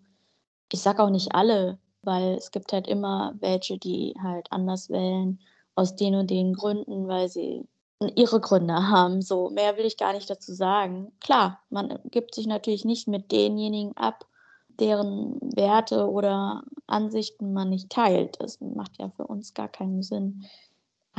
Ich 0.72 0.80
sage 0.80 1.02
auch 1.02 1.10
nicht 1.10 1.34
alle, 1.34 1.78
weil 2.02 2.34
es 2.34 2.50
gibt 2.50 2.72
halt 2.72 2.86
immer 2.86 3.34
welche, 3.40 3.78
die 3.78 4.14
halt 4.20 4.50
anders 4.50 4.90
wählen, 4.90 5.40
aus 5.74 5.96
den 5.96 6.14
und 6.14 6.30
den 6.30 6.54
Gründen, 6.54 7.08
weil 7.08 7.28
sie 7.28 7.66
ihre 8.14 8.40
Gründe 8.40 8.88
haben. 8.88 9.22
So, 9.22 9.50
mehr 9.50 9.76
will 9.76 9.84
ich 9.84 9.96
gar 9.96 10.12
nicht 10.12 10.30
dazu 10.30 10.52
sagen. 10.52 11.12
Klar, 11.20 11.60
man 11.70 11.98
gibt 12.04 12.34
sich 12.34 12.46
natürlich 12.46 12.84
nicht 12.84 13.08
mit 13.08 13.32
denjenigen 13.32 13.96
ab, 13.96 14.26
deren 14.68 15.40
Werte 15.56 16.08
oder 16.08 16.62
Ansichten 16.86 17.52
man 17.52 17.70
nicht 17.70 17.90
teilt. 17.90 18.40
Das 18.40 18.60
macht 18.60 18.98
ja 18.98 19.10
für 19.10 19.26
uns 19.26 19.54
gar 19.54 19.68
keinen 19.68 20.02
Sinn 20.02 20.46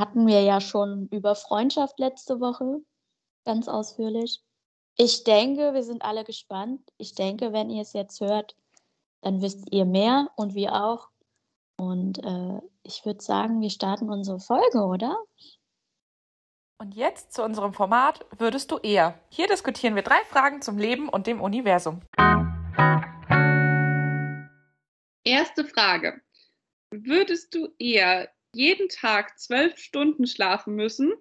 hatten 0.00 0.26
wir 0.26 0.40
ja 0.40 0.62
schon 0.62 1.08
über 1.08 1.34
Freundschaft 1.34 1.98
letzte 1.98 2.40
Woche 2.40 2.80
ganz 3.44 3.68
ausführlich. 3.68 4.42
Ich 4.96 5.24
denke, 5.24 5.74
wir 5.74 5.82
sind 5.82 6.02
alle 6.02 6.24
gespannt. 6.24 6.80
Ich 6.96 7.14
denke, 7.14 7.52
wenn 7.52 7.68
ihr 7.68 7.82
es 7.82 7.92
jetzt 7.92 8.20
hört, 8.20 8.56
dann 9.20 9.42
wisst 9.42 9.70
ihr 9.70 9.84
mehr 9.84 10.28
und 10.36 10.54
wir 10.54 10.74
auch. 10.74 11.08
Und 11.76 12.18
äh, 12.24 12.60
ich 12.82 13.04
würde 13.04 13.22
sagen, 13.22 13.60
wir 13.60 13.68
starten 13.68 14.10
unsere 14.10 14.40
Folge, 14.40 14.84
oder? 14.84 15.18
Und 16.80 16.94
jetzt 16.94 17.34
zu 17.34 17.44
unserem 17.44 17.74
Format 17.74 18.24
Würdest 18.38 18.70
du 18.70 18.78
eher? 18.78 19.20
Hier 19.28 19.46
diskutieren 19.46 19.96
wir 19.96 20.02
drei 20.02 20.24
Fragen 20.30 20.62
zum 20.62 20.78
Leben 20.78 21.10
und 21.10 21.26
dem 21.26 21.42
Universum. 21.42 22.00
Erste 25.22 25.66
Frage. 25.66 26.22
Würdest 26.90 27.54
du 27.54 27.68
eher 27.78 28.30
jeden 28.54 28.88
Tag 28.88 29.38
zwölf 29.38 29.76
Stunden 29.76 30.26
schlafen 30.26 30.74
müssen 30.74 31.12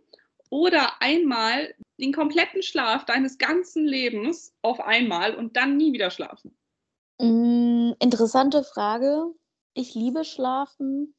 oder 0.50 1.02
einmal 1.02 1.76
den 2.00 2.14
kompletten 2.14 2.64
Schlaf 2.64 3.04
deines 3.04 3.38
ganzen 3.38 3.86
Lebens 3.86 4.56
auf 4.62 4.80
einmal 4.80 5.36
und 5.36 5.58
dann 5.58 5.76
nie 5.76 5.92
wieder 5.92 6.10
schlafen? 6.10 6.58
Mm, 7.20 7.92
interessante 8.00 8.64
Frage. 8.64 9.34
Ich 9.74 9.94
liebe 9.94 10.24
Schlafen. 10.24 11.14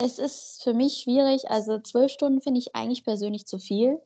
Es 0.00 0.20
ist 0.20 0.62
für 0.62 0.74
mich 0.74 0.98
schwierig. 0.98 1.50
Also 1.50 1.80
zwölf 1.80 2.12
Stunden 2.12 2.40
finde 2.40 2.60
ich 2.60 2.74
eigentlich 2.74 3.04
persönlich 3.04 3.46
zu 3.46 3.58
viel, 3.58 4.00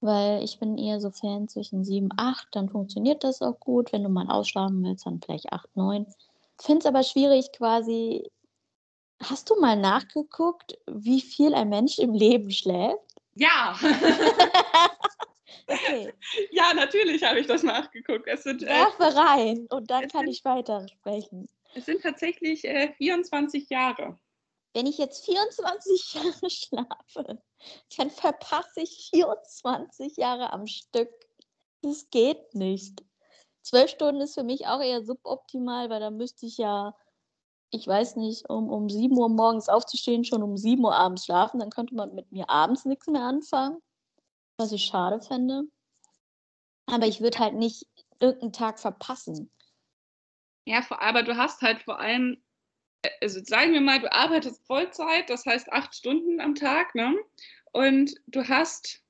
weil 0.00 0.42
ich 0.42 0.58
bin 0.58 0.78
eher 0.78 1.00
so 1.00 1.10
Fan 1.10 1.48
zwischen 1.48 1.84
sieben, 1.84 2.08
acht. 2.16 2.48
Dann 2.52 2.70
funktioniert 2.70 3.22
das 3.22 3.42
auch 3.42 3.60
gut. 3.60 3.92
Wenn 3.92 4.04
du 4.04 4.08
mal 4.08 4.30
ausschlafen 4.30 4.82
willst, 4.82 5.04
dann 5.04 5.20
vielleicht 5.20 5.52
acht, 5.52 5.68
neun. 5.76 6.06
Finde 6.58 6.80
es 6.80 6.86
aber 6.86 7.02
schwierig 7.02 7.52
quasi. 7.52 8.30
Hast 9.22 9.50
du 9.50 9.60
mal 9.60 9.76
nachgeguckt, 9.76 10.78
wie 10.90 11.20
viel 11.20 11.54
ein 11.54 11.68
Mensch 11.68 11.98
im 11.98 12.14
Leben 12.14 12.50
schläft? 12.50 12.98
Ja. 13.34 13.78
okay. 15.66 16.12
Ja, 16.50 16.72
natürlich 16.74 17.22
habe 17.22 17.38
ich 17.38 17.46
das 17.46 17.62
nachgeguckt. 17.62 18.26
Es 18.26 18.44
sind, 18.44 18.62
äh, 18.62 18.66
Werfe 18.66 19.14
rein 19.14 19.66
und 19.70 19.90
dann 19.90 20.08
kann 20.08 20.22
sind, 20.22 20.30
ich 20.30 20.44
weitersprechen. 20.44 21.48
Es 21.74 21.84
sind 21.84 22.02
tatsächlich 22.02 22.64
äh, 22.64 22.92
24 22.94 23.68
Jahre. 23.68 24.18
Wenn 24.74 24.86
ich 24.86 24.98
jetzt 24.98 25.24
24 25.24 26.14
Jahre 26.14 26.50
schlafe, 26.50 27.42
dann 27.96 28.10
verpasse 28.10 28.80
ich 28.80 29.10
24 29.10 30.16
Jahre 30.16 30.52
am 30.52 30.66
Stück. 30.66 31.10
Das 31.82 32.08
geht 32.10 32.54
nicht. 32.54 33.04
Zwölf 33.62 33.90
Stunden 33.90 34.20
ist 34.20 34.34
für 34.34 34.42
mich 34.42 34.66
auch 34.66 34.80
eher 34.80 35.04
suboptimal, 35.04 35.90
weil 35.90 36.00
da 36.00 36.10
müsste 36.10 36.46
ich 36.46 36.58
ja, 36.58 36.94
ich 37.70 37.86
weiß 37.86 38.16
nicht, 38.16 38.48
um, 38.48 38.70
um 38.70 38.88
7 38.88 39.16
Uhr 39.16 39.28
morgens 39.28 39.68
aufzustehen, 39.68 40.24
schon 40.24 40.42
um 40.42 40.56
7 40.56 40.84
Uhr 40.84 40.94
abends 40.94 41.24
schlafen. 41.24 41.60
Dann 41.60 41.70
könnte 41.70 41.94
man 41.94 42.14
mit 42.14 42.30
mir 42.32 42.48
abends 42.50 42.84
nichts 42.84 43.06
mehr 43.06 43.22
anfangen, 43.22 43.78
was 44.56 44.72
ich 44.72 44.84
schade 44.84 45.20
fände. 45.20 45.64
Aber 46.86 47.06
ich 47.06 47.20
würde 47.20 47.38
halt 47.38 47.54
nicht 47.54 47.86
irgendeinen 48.20 48.52
Tag 48.52 48.78
verpassen. 48.78 49.50
Ja, 50.64 50.84
aber 50.90 51.22
du 51.22 51.36
hast 51.36 51.62
halt 51.62 51.82
vor 51.82 51.98
allem, 51.98 52.42
also 53.20 53.40
sagen 53.44 53.72
wir 53.72 53.80
mal, 53.80 54.00
du 54.00 54.12
arbeitest 54.12 54.64
Vollzeit, 54.66 55.28
das 55.30 55.46
heißt 55.46 55.72
acht 55.72 55.94
Stunden 55.94 56.40
am 56.40 56.54
Tag, 56.54 56.94
ne? 56.94 57.16
Und 57.72 58.14
du 58.26 58.46
hast 58.48 59.02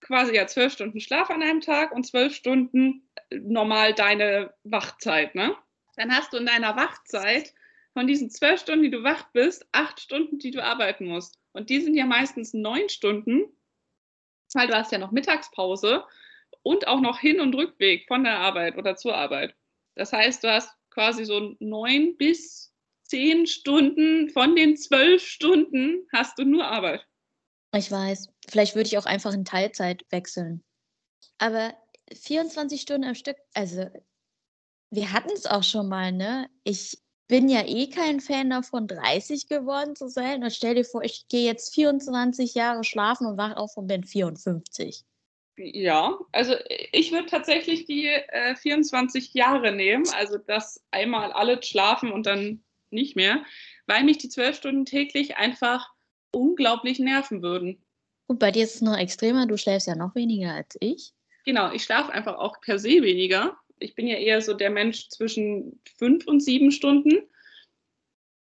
quasi 0.00 0.34
ja 0.34 0.46
zwölf 0.46 0.72
Stunden 0.72 1.00
Schlaf 1.00 1.30
an 1.30 1.42
einem 1.42 1.60
Tag 1.60 1.92
und 1.92 2.04
zwölf 2.04 2.34
Stunden 2.34 3.08
normal 3.30 3.94
deine 3.94 4.54
Wachzeit, 4.64 5.34
ne? 5.34 5.56
Dann 5.96 6.14
hast 6.14 6.32
du 6.32 6.36
in 6.36 6.46
deiner 6.46 6.76
Wachzeit 6.76 7.54
von 7.92 8.06
diesen 8.06 8.30
zwölf 8.30 8.60
Stunden, 8.60 8.82
die 8.82 8.90
du 8.90 9.02
wach 9.02 9.30
bist, 9.32 9.66
acht 9.72 10.00
Stunden, 10.00 10.38
die 10.38 10.50
du 10.50 10.62
arbeiten 10.62 11.06
musst. 11.06 11.38
Und 11.52 11.70
die 11.70 11.80
sind 11.80 11.94
ja 11.94 12.04
meistens 12.04 12.52
neun 12.52 12.88
Stunden, 12.88 13.44
weil 14.52 14.66
du 14.66 14.74
hast 14.74 14.92
ja 14.92 14.98
noch 14.98 15.12
Mittagspause 15.12 16.04
und 16.62 16.88
auch 16.88 17.00
noch 17.00 17.20
Hin- 17.20 17.40
und 17.40 17.54
Rückweg 17.54 18.06
von 18.08 18.24
der 18.24 18.38
Arbeit 18.38 18.76
oder 18.76 18.96
zur 18.96 19.16
Arbeit. 19.16 19.54
Das 19.94 20.12
heißt, 20.12 20.42
du 20.42 20.52
hast 20.52 20.70
quasi 20.90 21.24
so 21.24 21.56
neun 21.60 22.16
bis 22.16 22.73
zehn 23.04 23.46
Stunden 23.46 24.30
von 24.30 24.56
den 24.56 24.76
zwölf 24.76 25.22
Stunden 25.22 26.06
hast 26.12 26.38
du 26.38 26.44
nur 26.44 26.64
Arbeit. 26.64 27.06
Ich 27.74 27.90
weiß. 27.90 28.28
Vielleicht 28.48 28.74
würde 28.74 28.86
ich 28.86 28.98
auch 28.98 29.06
einfach 29.06 29.32
in 29.32 29.44
Teilzeit 29.44 30.04
wechseln. 30.10 30.62
Aber 31.38 31.74
24 32.12 32.80
Stunden 32.80 33.04
am 33.04 33.14
Stück, 33.14 33.36
also 33.54 33.86
wir 34.90 35.12
hatten 35.12 35.32
es 35.32 35.46
auch 35.46 35.64
schon 35.64 35.88
mal, 35.88 36.12
ne? 36.12 36.48
Ich 36.62 36.98
bin 37.26 37.48
ja 37.48 37.66
eh 37.66 37.88
kein 37.88 38.20
Fan 38.20 38.50
davon, 38.50 38.86
30 38.86 39.48
geworden 39.48 39.96
zu 39.96 40.08
sein. 40.08 40.44
Und 40.44 40.52
stell 40.52 40.74
dir 40.74 40.84
vor, 40.84 41.02
ich 41.02 41.26
gehe 41.28 41.46
jetzt 41.46 41.74
24 41.74 42.54
Jahre 42.54 42.84
schlafen 42.84 43.26
und 43.26 43.38
wache 43.38 43.56
auf 43.56 43.76
und 43.76 43.86
bin 43.86 44.04
54. 44.04 45.04
Ja, 45.56 46.18
also 46.32 46.54
ich 46.92 47.12
würde 47.12 47.26
tatsächlich 47.26 47.86
die 47.86 48.06
äh, 48.06 48.56
24 48.56 49.34
Jahre 49.34 49.72
nehmen, 49.72 50.04
also 50.12 50.36
das 50.36 50.84
einmal 50.90 51.32
alle 51.32 51.62
schlafen 51.62 52.10
und 52.10 52.26
dann 52.26 52.63
nicht 52.94 53.16
mehr, 53.16 53.44
weil 53.86 54.04
mich 54.04 54.18
die 54.18 54.28
12 54.28 54.56
Stunden 54.56 54.84
täglich 54.84 55.36
einfach 55.36 55.88
unglaublich 56.32 56.98
nerven 56.98 57.42
würden. 57.42 57.84
Und 58.26 58.38
bei 58.38 58.50
dir 58.50 58.64
ist 58.64 58.76
es 58.76 58.80
noch 58.80 58.96
extremer, 58.96 59.46
du 59.46 59.56
schläfst 59.56 59.86
ja 59.86 59.94
noch 59.94 60.14
weniger 60.14 60.54
als 60.54 60.76
ich. 60.80 61.12
Genau, 61.44 61.70
ich 61.72 61.84
schlafe 61.84 62.12
einfach 62.12 62.36
auch 62.36 62.60
per 62.60 62.78
se 62.78 63.02
weniger. 63.02 63.56
Ich 63.78 63.94
bin 63.94 64.06
ja 64.06 64.16
eher 64.16 64.40
so 64.40 64.54
der 64.54 64.70
Mensch 64.70 65.08
zwischen 65.08 65.80
fünf 65.98 66.26
und 66.26 66.40
sieben 66.40 66.70
Stunden. 66.70 67.28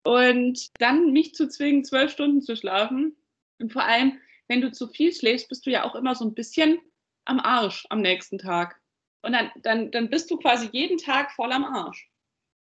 Und 0.04 0.68
dann 0.78 1.12
mich 1.12 1.34
zu 1.34 1.48
zwingen, 1.48 1.84
zwölf 1.84 2.12
Stunden 2.12 2.42
zu 2.42 2.56
schlafen. 2.56 3.16
Und 3.58 3.72
vor 3.72 3.84
allem, 3.84 4.20
wenn 4.48 4.60
du 4.60 4.70
zu 4.70 4.88
viel 4.88 5.12
schläfst, 5.12 5.48
bist 5.48 5.66
du 5.66 5.70
ja 5.70 5.84
auch 5.84 5.94
immer 5.94 6.14
so 6.14 6.24
ein 6.24 6.34
bisschen 6.34 6.78
am 7.24 7.40
Arsch 7.40 7.86
am 7.90 8.00
nächsten 8.00 8.38
Tag. 8.38 8.80
Und 9.22 9.32
dann, 9.32 9.50
dann, 9.62 9.90
dann 9.90 10.10
bist 10.10 10.30
du 10.30 10.36
quasi 10.36 10.68
jeden 10.72 10.98
Tag 10.98 11.32
voll 11.32 11.52
am 11.52 11.64
Arsch. 11.64 12.08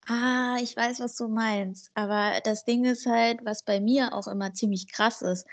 Ah, 0.08 0.56
ich 0.62 0.76
weiß, 0.76 1.00
was 1.00 1.16
du 1.16 1.28
meinst. 1.28 1.90
Aber 1.94 2.40
das 2.44 2.64
Ding 2.64 2.84
ist 2.84 3.06
halt, 3.06 3.44
was 3.44 3.64
bei 3.64 3.80
mir 3.80 4.12
auch 4.14 4.28
immer 4.28 4.52
ziemlich 4.54 4.90
krass 4.92 5.20
ist. 5.22 5.46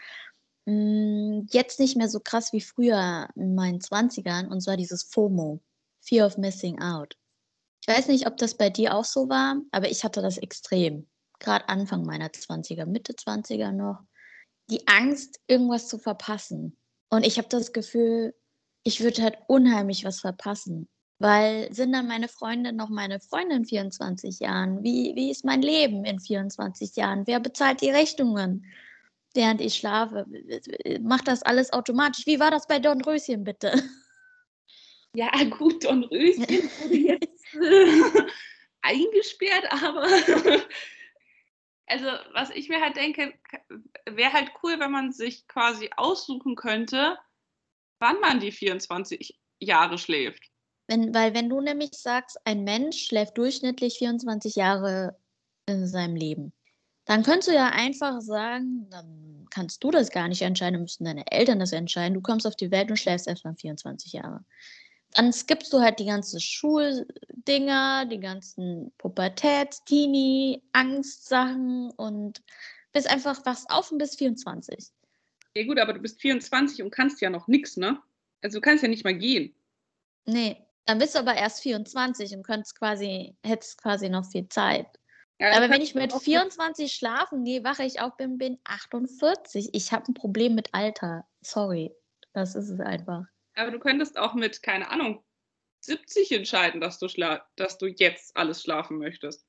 Hm, 0.67 1.48
jetzt 1.51 1.79
nicht 1.79 1.98
mehr 1.98 2.07
so 2.07 2.19
krass 2.19 2.53
wie 2.53 2.62
früher 2.62 3.27
in 3.36 3.55
meinen 3.55 3.79
20ern, 3.79 4.48
und 4.48 4.62
zwar 4.62 4.77
dieses 4.77 5.03
FOMO, 5.03 5.60
Fear 6.01 6.27
of 6.27 6.38
Missing 6.38 6.81
Out. 6.81 7.17
Ich 7.81 7.88
weiß 7.88 8.07
nicht, 8.07 8.27
ob 8.27 8.38
das 8.38 8.55
bei 8.55 8.69
dir 8.69 8.95
auch 8.95 9.03
so 9.05 9.27
war, 9.27 9.57
aber 9.72 9.89
ich 9.89 10.03
hatte 10.03 10.22
das 10.22 10.38
extrem. 10.38 11.07
Gerade 11.39 11.67
Anfang 11.67 12.05
meiner 12.05 12.27
20er, 12.27 12.86
Mitte 12.86 13.13
20er 13.13 13.72
noch. 13.72 14.00
Die 14.69 14.88
Angst, 14.88 15.41
irgendwas 15.48 15.89
zu 15.89 15.98
verpassen. 15.98 16.77
Und 17.10 17.25
ich 17.25 17.38
habe 17.38 17.50
das 17.50 17.74
Gefühl, 17.74 18.33
ich 18.83 19.01
würde 19.01 19.24
halt 19.24 19.38
unheimlich 19.48 20.05
was 20.05 20.22
verpassen. 20.22 20.88
Weil 21.20 21.72
sind 21.74 21.93
dann 21.93 22.08
meine 22.08 22.27
Freunde 22.27 22.74
noch 22.74 22.89
meine 22.89 23.20
Freunde 23.20 23.55
in 23.55 23.65
24 23.65 24.39
Jahren? 24.39 24.84
Wie, 24.84 25.13
wie 25.15 25.32
ist 25.32 25.46
mein 25.46 25.62
Leben 25.62 26.03
in 26.05 26.20
24 26.20 26.96
Jahren? 26.96 27.27
Wer 27.27 27.39
bezahlt 27.39 27.82
die 27.82 27.91
Rechnungen, 27.91 28.65
während 29.34 29.62
ich 29.62 29.75
schlafe? 29.75 30.25
Macht 31.01 31.27
das 31.27 31.43
alles 31.43 31.72
automatisch? 31.72 32.25
Wie 32.25 32.39
war 32.39 32.51
das 32.51 32.67
bei 32.67 32.79
Don 32.79 33.01
Röschen 33.01 33.43
bitte? 33.43 33.84
Ja, 35.15 35.32
gut, 35.43 35.84
Don 35.86 36.03
Röschen 36.03 36.48
wurde 36.48 36.96
jetzt 36.96 37.53
äh, 37.53 38.27
eingesperrt, 38.82 39.72
aber 39.72 40.08
also 41.88 42.08
was 42.34 42.50
ich 42.50 42.70
mir 42.70 42.82
halt 42.82 42.96
denke, 42.96 43.34
wäre 44.05 44.34
halt 44.34 44.51
cool, 44.63 44.79
wenn 44.79 44.91
man 44.91 45.12
sich 45.12 45.48
quasi 45.48 45.89
aussuchen 45.96 46.55
könnte, 46.55 47.17
wann 48.00 48.20
man 48.20 48.39
die 48.39 48.51
24 48.51 49.39
Jahre 49.60 49.98
schläft. 49.98 50.52
Wenn, 50.88 51.13
weil 51.13 51.34
wenn 51.34 51.50
du 51.50 51.62
nämlich 51.62 51.92
sagst, 51.94 52.38
ein 52.46 52.63
Mensch 52.63 53.06
schläft 53.06 53.38
durchschnittlich 53.38 53.98
24 53.98 54.56
Jahre 54.56 55.18
in 55.66 55.88
seinem 55.88 56.16
Leben, 56.16 56.54
dann 57.06 57.24
könntest 57.24 57.50
du 57.50 57.54
ja 57.54 57.70
einfach 57.70 58.22
sagen, 58.22 58.90
dann 58.90 59.46
kannst 59.50 59.84
du 59.84 59.92
das 59.92 60.10
gar 60.10 60.28
nicht 60.28 60.42
entscheiden, 60.42 60.82
müssen 60.82 61.06
deine 61.06 61.30
Eltern 61.32 61.60
das 61.60 61.74
entscheiden. 61.74 62.13
Du 62.13 62.22
kommst 62.22 62.48
auf 62.48 62.56
die 62.56 62.72
Welt 62.72 62.90
und 62.90 62.98
schläfst 62.98 63.28
erstmal 63.28 63.56
24 63.56 64.13
Jahre. 64.13 64.44
Dann 65.12 65.32
skippst 65.32 65.72
du 65.72 65.80
halt 65.80 66.00
die 66.00 66.06
ganzen 66.06 66.40
Schuldinger, 66.40 68.06
die 68.06 68.20
ganzen 68.20 68.92
Pubertäts-, 68.98 69.84
Teenie-, 69.86 70.63
Angstsachen 70.72 71.92
und 71.92 72.42
bist 72.94 73.10
einfach 73.10 73.46
wachst 73.46 73.70
auf 73.70 73.92
und 73.92 74.00
bist 74.00 74.18
24. 74.18 74.90
Ja 75.56 75.66
gut, 75.66 75.80
aber 75.80 75.94
du 75.94 76.00
bist 76.00 76.20
24 76.20 76.82
und 76.82 76.90
kannst 76.90 77.22
ja 77.22 77.30
noch 77.30 77.48
nichts, 77.48 77.78
ne? 77.78 78.02
Also 78.42 78.58
du 78.58 78.62
kannst 78.62 78.82
ja 78.82 78.90
nicht 78.90 79.04
mal 79.04 79.13
gehen. 79.13 79.54
Nee, 80.25 80.58
dann 80.86 81.00
bist 81.00 81.16
du 81.16 81.20
aber 81.20 81.36
erst 81.36 81.62
24 81.62 82.36
und 82.36 82.44
könntest 82.44 82.78
quasi, 82.78 83.36
hättest 83.44 83.82
quasi 83.82 84.10
noch 84.10 84.25
viel 84.25 84.48
Zeit. 84.50 84.88
Ja, 85.40 85.58
aber 85.58 85.70
wenn 85.70 85.82
ich 85.82 85.96
mit 85.96 86.13
24 86.13 86.94
schlafen 86.94 87.44
gehe, 87.44 87.63
wache 87.63 87.84
ich 87.84 88.00
auf, 88.00 88.16
bin, 88.18 88.38
bin 88.38 88.60
48. 88.66 89.70
Ich 89.74 89.92
habe 89.92 90.12
ein 90.12 90.13
Problem 90.13 90.56
mit 90.56 90.74
Alter. 90.74 91.25
Sorry. 91.42 91.92
Das 92.34 92.56
ist 92.56 92.70
es 92.70 92.80
einfach. 92.80 93.25
Aber 93.56 93.72
du 93.72 93.80
könntest 93.80 94.18
auch 94.18 94.34
mit, 94.34 94.63
keine 94.63 94.90
Ahnung, 94.90 95.24
70 95.82 96.32
entscheiden, 96.32 96.82
dass 96.82 97.00
du, 97.00 97.08
dass 97.56 97.78
du 97.78 97.88
jetzt 97.88 98.36
alles 98.36 98.63
schlafen 98.63 98.98
möchtest. 98.98 99.46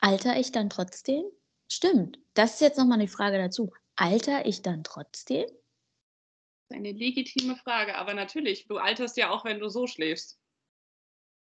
Alter 0.00 0.38
ich 0.38 0.52
dann 0.52 0.68
trotzdem? 0.68 1.24
Stimmt. 1.70 2.18
Das 2.34 2.54
ist 2.54 2.60
jetzt 2.60 2.78
nochmal 2.78 2.98
die 2.98 3.08
Frage 3.08 3.38
dazu. 3.38 3.72
Alter 3.96 4.46
ich 4.46 4.62
dann 4.62 4.84
trotzdem? 4.84 5.46
Eine 6.68 6.92
legitime 6.92 7.56
Frage, 7.56 7.96
aber 7.96 8.14
natürlich, 8.14 8.66
du 8.66 8.76
alterst 8.76 9.16
ja 9.16 9.30
auch, 9.30 9.44
wenn 9.44 9.60
du 9.60 9.68
so 9.68 9.86
schläfst. 9.86 10.38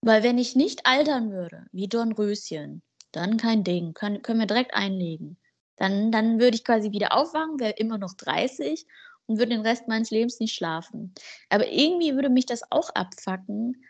Weil 0.02 0.22
wenn 0.22 0.38
ich 0.38 0.56
nicht 0.56 0.86
altern 0.86 1.30
würde, 1.32 1.66
wie 1.72 1.88
Dornröschen, 1.88 2.82
dann 3.12 3.36
kein 3.36 3.64
Ding, 3.64 3.94
können, 3.94 4.22
können 4.22 4.40
wir 4.40 4.46
direkt 4.46 4.74
einlegen. 4.74 5.38
Dann, 5.76 6.12
dann 6.12 6.40
würde 6.40 6.56
ich 6.56 6.64
quasi 6.64 6.92
wieder 6.92 7.12
aufwachen, 7.16 7.58
wäre 7.60 7.72
immer 7.72 7.98
noch 7.98 8.14
30 8.14 8.86
und 9.26 9.38
würde 9.38 9.50
den 9.52 9.62
Rest 9.66 9.88
meines 9.88 10.10
Lebens 10.10 10.40
nicht 10.40 10.54
schlafen. 10.54 11.14
Aber 11.50 11.66
irgendwie 11.68 12.14
würde 12.14 12.30
mich 12.30 12.46
das 12.46 12.62
auch 12.70 12.90
abfacken, 12.94 13.84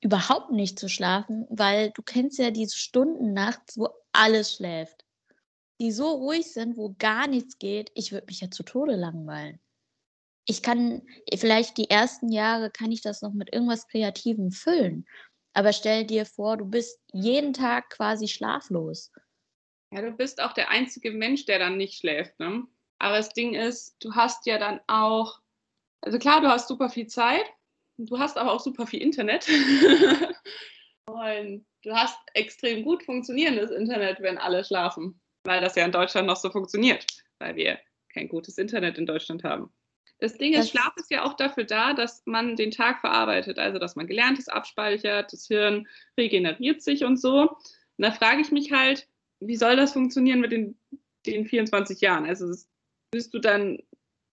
überhaupt 0.00 0.50
nicht 0.52 0.78
zu 0.78 0.88
schlafen, 0.88 1.46
weil 1.50 1.90
du 1.92 2.02
kennst 2.02 2.38
ja 2.38 2.50
diese 2.50 2.76
Stunden 2.76 3.32
nachts, 3.32 3.78
wo 3.78 3.88
alles 4.12 4.54
schläft. 4.54 5.04
die 5.80 5.92
so 5.92 6.10
ruhig 6.12 6.52
sind, 6.52 6.76
wo 6.76 6.94
gar 6.98 7.26
nichts 7.28 7.58
geht, 7.58 7.90
ich 7.94 8.12
würde 8.12 8.26
mich 8.28 8.40
ja 8.40 8.50
zu 8.50 8.62
Tode 8.64 8.96
langweilen. 8.96 9.60
Ich 10.46 10.62
kann, 10.62 11.02
vielleicht 11.36 11.78
die 11.78 11.90
ersten 11.90 12.30
Jahre 12.30 12.70
kann 12.70 12.92
ich 12.92 13.02
das 13.02 13.22
noch 13.22 13.32
mit 13.34 13.52
irgendwas 13.52 13.88
Kreativem 13.88 14.50
füllen. 14.52 15.06
Aber 15.54 15.72
stell 15.72 16.04
dir 16.04 16.26
vor, 16.26 16.56
du 16.56 16.66
bist 16.66 17.00
jeden 17.12 17.52
Tag 17.52 17.90
quasi 17.90 18.26
schlaflos. 18.26 19.12
Ja, 19.92 20.02
du 20.02 20.10
bist 20.10 20.42
auch 20.42 20.52
der 20.52 20.70
einzige 20.70 21.12
Mensch, 21.12 21.46
der 21.46 21.60
dann 21.60 21.76
nicht 21.76 21.98
schläft. 21.98 22.38
Ne? 22.40 22.66
Aber 22.98 23.16
das 23.16 23.30
Ding 23.30 23.54
ist, 23.54 23.96
du 24.00 24.14
hast 24.14 24.46
ja 24.46 24.58
dann 24.58 24.80
auch, 24.88 25.40
also 26.00 26.18
klar, 26.18 26.40
du 26.40 26.48
hast 26.48 26.66
super 26.66 26.90
viel 26.90 27.06
Zeit, 27.06 27.44
du 27.96 28.18
hast 28.18 28.36
aber 28.36 28.52
auch 28.52 28.60
super 28.60 28.86
viel 28.86 29.00
Internet. 29.00 29.48
Und 31.06 31.66
du 31.82 31.92
hast 31.92 32.18
extrem 32.32 32.82
gut 32.82 33.04
funktionierendes 33.04 33.70
Internet, 33.70 34.20
wenn 34.20 34.38
alle 34.38 34.64
schlafen, 34.64 35.20
weil 35.44 35.60
das 35.60 35.76
ja 35.76 35.84
in 35.84 35.92
Deutschland 35.92 36.26
noch 36.26 36.36
so 36.36 36.50
funktioniert, 36.50 37.06
weil 37.38 37.54
wir 37.54 37.78
kein 38.08 38.28
gutes 38.28 38.58
Internet 38.58 38.98
in 38.98 39.06
Deutschland 39.06 39.44
haben. 39.44 39.72
Das 40.18 40.38
Ding 40.38 40.54
ist, 40.54 40.70
Schlaf 40.70 40.92
ist 40.96 41.10
ja 41.10 41.24
auch 41.24 41.34
dafür 41.34 41.64
da, 41.64 41.92
dass 41.92 42.22
man 42.24 42.56
den 42.56 42.70
Tag 42.70 43.00
verarbeitet, 43.00 43.58
also 43.58 43.78
dass 43.78 43.96
man 43.96 44.06
Gelerntes 44.06 44.48
abspeichert, 44.48 45.32
das 45.32 45.46
Hirn 45.46 45.88
regeneriert 46.16 46.82
sich 46.82 47.04
und 47.04 47.18
so. 47.18 47.50
Und 47.50 47.58
da 47.98 48.12
frage 48.12 48.40
ich 48.40 48.50
mich 48.50 48.72
halt, 48.72 49.08
wie 49.40 49.56
soll 49.56 49.76
das 49.76 49.92
funktionieren 49.92 50.40
mit 50.40 50.52
den, 50.52 50.78
den 51.26 51.44
24 51.46 52.00
Jahren? 52.00 52.26
Also 52.26 52.46
bist 53.10 53.34
du 53.34 53.38
dann 53.38 53.78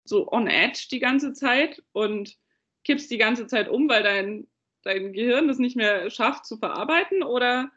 so 0.03 0.31
on 0.31 0.47
edge 0.47 0.87
die 0.91 0.99
ganze 0.99 1.33
Zeit 1.33 1.81
und 1.91 2.37
kippst 2.83 3.09
die 3.09 3.17
ganze 3.17 3.47
Zeit 3.47 3.69
um, 3.69 3.89
weil 3.89 4.03
dein, 4.03 4.47
dein 4.83 5.13
Gehirn 5.13 5.47
das 5.47 5.59
nicht 5.59 5.75
mehr 5.75 6.09
schafft 6.09 6.45
zu 6.45 6.57
verarbeiten? 6.57 7.23
Oder, 7.23 7.71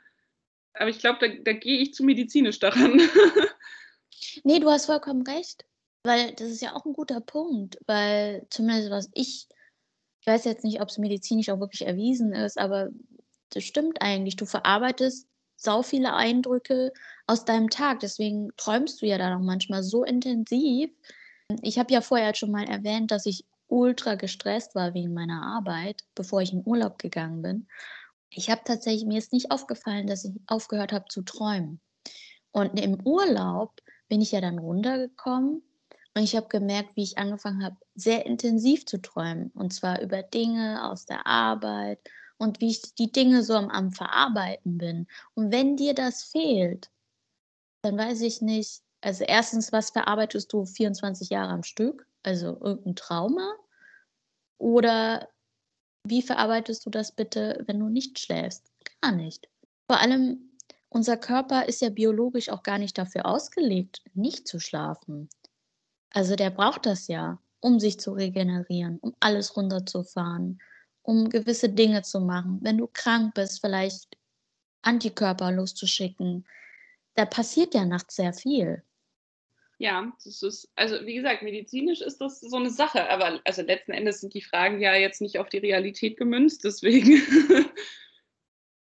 aber 0.75 0.91
ich 0.91 0.99
glaube, 0.99 1.19
da, 1.21 1.35
da 1.43 1.53
gehe 1.53 1.79
ich 1.79 1.95
zu 1.95 2.05
medizinisch 2.05 2.59
daran. 2.59 3.01
nee, 4.45 4.61
du 4.61 4.71
hast 4.71 4.87
vollkommen 4.87 5.23
recht. 5.23 5.65
Weil 6.05 6.33
das 6.33 6.49
ist 6.49 6.63
ja 6.63 6.75
auch 6.75 6.85
ein 6.85 6.95
guter 6.95 7.21
Punkt, 7.21 7.79
weil 7.87 8.47
zumindest 8.51 8.91
was 8.91 9.11
ich, 9.15 9.47
ich 10.21 10.27
weiß 10.27 10.45
jetzt 10.45 10.65
nicht, 10.65 10.81
ob 10.81 10.89
es 10.89 10.99
medizinisch 10.99 11.49
auch 11.49 11.61
wirklich 11.61 11.87
erwiesen 11.87 12.33
ist, 12.33 12.59
aber 12.59 12.89
das 13.51 13.65
stimmt 13.65 14.03
eigentlich. 14.03 14.37
Du 14.37 14.47
verarbeitest 14.47 15.29
sau 15.57 15.83
viele 15.83 16.15
Eindrücke 16.15 16.93
aus 17.27 17.45
deinem 17.45 17.71
Tag. 17.71 18.01
Deswegen 18.01 18.51
träumst 18.57 19.01
du 19.01 19.07
ja 19.07 19.19
da 19.19 19.31
noch 19.31 19.45
manchmal 19.45 19.83
so 19.83 20.05
intensiv. 20.05 20.91
Ich 21.63 21.79
habe 21.79 21.93
ja 21.93 22.01
vorher 22.01 22.35
schon 22.35 22.51
mal 22.51 22.65
erwähnt, 22.65 23.11
dass 23.11 23.27
ich 23.27 23.45
ultra 23.69 24.17
gestresst 24.17 24.75
war 24.75 24.95
wegen 24.95 25.15
meiner 25.15 25.43
Arbeit, 25.43 26.03
bevor 26.15 26.43
ich 26.43 26.53
in 26.53 26.67
Urlaub 26.67 26.99
gegangen 26.99 27.43
bin. 27.43 27.69
Ich 28.31 28.51
habe 28.51 28.63
tatsächlich, 28.65 29.07
mir 29.07 29.19
ist 29.19 29.33
nicht 29.33 29.51
aufgefallen, 29.51 30.07
dass 30.07 30.25
ich 30.25 30.33
aufgehört 30.47 30.93
habe 30.93 31.05
zu 31.09 31.23
träumen. 31.23 31.81
Und 32.51 32.79
im 32.81 33.07
Urlaub 33.07 33.81
bin 34.09 34.21
ich 34.21 34.33
ja 34.33 34.41
dann 34.41 34.59
runtergekommen 34.59 35.63
und 36.15 36.23
ich 36.23 36.37
habe 36.37 36.49
gemerkt, 36.49 36.95
wie 36.97 37.05
ich 37.05 37.19
angefangen 37.19 37.65
habe, 37.65 37.77
sehr 37.95 38.27
intensiv 38.27 38.85
zu 38.85 39.01
träumen. 39.01 39.51
Und 39.55 39.73
zwar 39.73 40.03
über 40.03 40.23
Dinge 40.23 40.91
aus 40.91 41.07
der 41.07 41.27
Arbeit 41.27 42.01
und 42.37 42.61
wie 42.61 42.71
ich 42.71 42.95
die 42.95 43.11
Dinge 43.11 43.43
so 43.43 43.55
am, 43.55 43.71
am 43.71 43.93
Verarbeiten 43.93 44.77
bin. 44.77 45.07
Und 45.35 45.53
wenn 45.53 45.77
dir 45.77 45.95
das 45.95 46.23
fehlt, 46.25 46.91
dann 47.83 47.97
weiß 47.97 48.21
ich 48.23 48.43
nicht, 48.43 48.83
also 49.01 49.25
erstens, 49.25 49.73
was 49.73 49.91
verarbeitest 49.91 50.53
du 50.53 50.65
24 50.65 51.31
Jahre 51.31 51.53
am 51.53 51.65
Stück? 51.65 52.07
Also 52.23 52.59
irgendein 52.61 52.95
Trauma? 52.95 53.55
Oder 54.59 55.29
wie 56.07 56.23
verarbeitest 56.23 56.85
du 56.85 56.91
das 56.91 57.13
bitte, 57.13 57.65
wenn 57.67 57.81
du 57.81 57.89
nicht 57.89 58.19
schläfst? 58.19 58.71
Gar 59.01 59.13
nicht. 59.13 59.49
Vor 59.89 60.01
allem, 60.01 60.53
unser 60.89 61.17
Körper 61.17 61.67
ist 61.67 61.81
ja 61.81 61.89
biologisch 61.89 62.51
auch 62.51 62.63
gar 62.63 62.79
nicht 62.79 62.99
dafür 62.99 63.27
ausgelegt, 63.27 64.03
nicht 64.15 64.47
zu 64.47 64.61
schlafen. 64.61 65.29
Also 66.13 66.37
der 66.37 66.51
braucht 66.51 66.87
das 66.87 67.09
ja, 67.09 67.39
um 67.61 67.81
sich 67.81 67.99
zu 67.99 68.13
regenerieren, 68.13 68.99
um 69.01 69.15
alles 69.21 69.57
runterzufahren, 69.57 70.61
um 71.03 71.31
gewisse 71.31 71.69
Dinge 71.69 72.03
zu 72.03 72.21
machen. 72.21 72.59
Wenn 72.63 72.79
du 72.79 72.87
krank 72.87 73.35
bist, 73.35 73.61
vielleicht 73.61 74.17
Antikörper 74.83 75.53
loszuschicken. 75.53 76.45
Da 77.15 77.25
passiert 77.25 77.75
ja 77.75 77.85
nachts 77.85 78.17
sehr 78.17 78.33
viel. 78.33 78.83
Ja, 79.79 80.13
das 80.23 80.43
ist, 80.43 80.71
also 80.77 81.05
wie 81.07 81.15
gesagt, 81.15 81.43
medizinisch 81.43 82.03
ist 82.03 82.21
das 82.21 82.41
so 82.41 82.57
eine 82.57 82.71
Sache, 82.71 83.09
aber 83.11 83.41
also 83.45 83.63
letzten 83.63 83.93
Endes 83.93 84.21
sind 84.21 84.33
die 84.35 84.43
Fragen 84.43 84.81
ja 84.81 84.95
jetzt 84.95 85.21
nicht 85.21 85.39
auf 85.39 85.49
die 85.49 85.59
Realität 85.59 86.17
gemünzt, 86.17 86.63
deswegen 86.63 87.21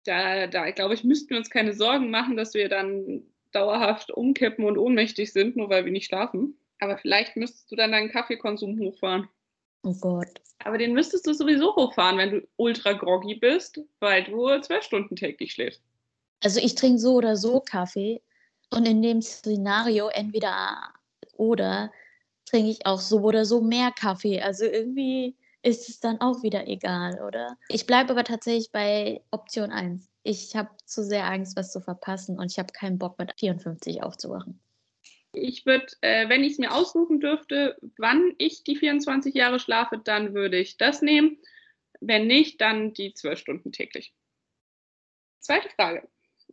da, 0.05 0.49
da 0.49 0.71
glaube 0.73 0.95
ich, 0.95 1.05
müssten 1.05 1.31
wir 1.31 1.37
uns 1.37 1.51
keine 1.51 1.75
Sorgen 1.75 2.11
machen, 2.11 2.37
dass 2.37 2.55
wir 2.55 2.69
dann 2.69 3.23
dauerhaft 3.53 4.11
umkippen 4.11 4.65
und 4.65 4.79
ohnmächtig 4.79 5.33
sind, 5.33 5.57
nur 5.57 5.71
weil 5.71 5.85
wir 5.85 5.93
nicht 5.93 6.07
schlafen. 6.07 6.60
Aber 6.81 6.99
vielleicht 6.99 7.37
müsstest 7.37 7.71
du 7.71 7.77
dann 7.77 7.93
deinen 7.93 8.11
Kaffeekonsum 8.11 8.79
hochfahren. 8.79 9.29
Oh 9.83 9.95
Gott. 10.01 10.41
Aber 10.65 10.77
den 10.77 10.93
müsstest 10.93 11.27
du 11.27 11.33
sowieso 11.33 11.75
hochfahren, 11.75 12.19
wenn 12.19 12.31
du 12.31 12.49
ultra 12.57 12.93
groggy 12.93 13.35
bist, 13.35 13.81
weil 14.01 14.25
du 14.25 14.61
zwölf 14.61 14.85
Stunden 14.85 15.17
täglich 15.17 15.53
schläfst. 15.53 15.83
Also 16.43 16.61
ich 16.61 16.75
trinke 16.75 16.99
so 16.99 17.15
oder 17.15 17.37
so 17.37 17.61
Kaffee 17.61 18.21
und 18.71 18.87
in 18.87 19.03
dem 19.03 19.23
Szenario 19.23 20.09
entweder 20.09 20.93
oder 21.35 21.91
trinke 22.47 22.71
ich 22.71 22.87
auch 22.87 23.01
so 23.01 23.21
oder 23.21 23.45
so 23.45 23.61
mehr 23.61 23.93
Kaffee. 23.93 24.41
Also 24.41 24.65
irgendwie 24.65 25.37
ist 25.63 25.89
es 25.89 26.01
dann 26.01 26.21
auch 26.21 26.43
wieder 26.43 26.67
egal, 26.67 27.21
oder? 27.23 27.57
Ich 27.69 27.87
bleibe 27.87 28.11
aber 28.11 28.25
tatsächlich 28.25 28.71
bei 28.73 29.23
Option 29.31 29.71
1. 29.71 30.09
Ich 30.23 30.57
habe 30.57 30.71
zu 30.85 31.03
sehr 31.03 31.27
Angst, 31.27 31.57
was 31.57 31.73
zu 31.73 31.81
verpassen 31.81 32.39
und 32.39 32.51
ich 32.51 32.59
habe 32.59 32.73
keinen 32.73 32.99
Bock 32.99 33.19
mit 33.19 33.33
54 33.39 34.03
aufzuwachen. 34.03 34.61
Ich 35.33 35.65
würde, 35.65 35.87
äh, 36.01 36.29
wenn 36.29 36.43
ich 36.43 36.53
es 36.53 36.59
mir 36.59 36.73
aussuchen 36.73 37.21
dürfte, 37.21 37.77
wann 37.97 38.35
ich 38.39 38.65
die 38.65 38.77
24 38.77 39.35
Jahre 39.35 39.61
schlafe, 39.61 39.99
dann 40.03 40.35
würde 40.35 40.59
ich 40.59 40.77
das 40.77 41.03
nehmen. 41.03 41.39
Wenn 42.01 42.27
nicht, 42.27 42.61
dann 42.61 42.95
die 42.95 43.15
12 43.15 43.39
Stunden 43.39 43.73
täglich. 43.73 44.13
Zweite 45.39 45.69
Frage. 45.71 46.09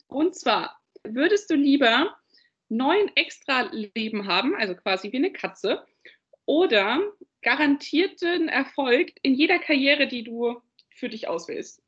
Und 0.07 0.35
zwar, 0.35 0.79
würdest 1.03 1.49
du 1.49 1.55
lieber 1.55 2.15
neun 2.69 3.11
extra 3.15 3.69
Leben 3.71 4.27
haben, 4.27 4.55
also 4.55 4.75
quasi 4.75 5.11
wie 5.11 5.17
eine 5.17 5.31
Katze, 5.31 5.85
oder 6.45 7.01
garantierten 7.41 8.47
Erfolg 8.47 9.11
in 9.21 9.33
jeder 9.33 9.59
Karriere, 9.59 10.07
die 10.07 10.23
du 10.23 10.61
für 10.89 11.09
dich 11.09 11.27
auswählst? 11.27 11.81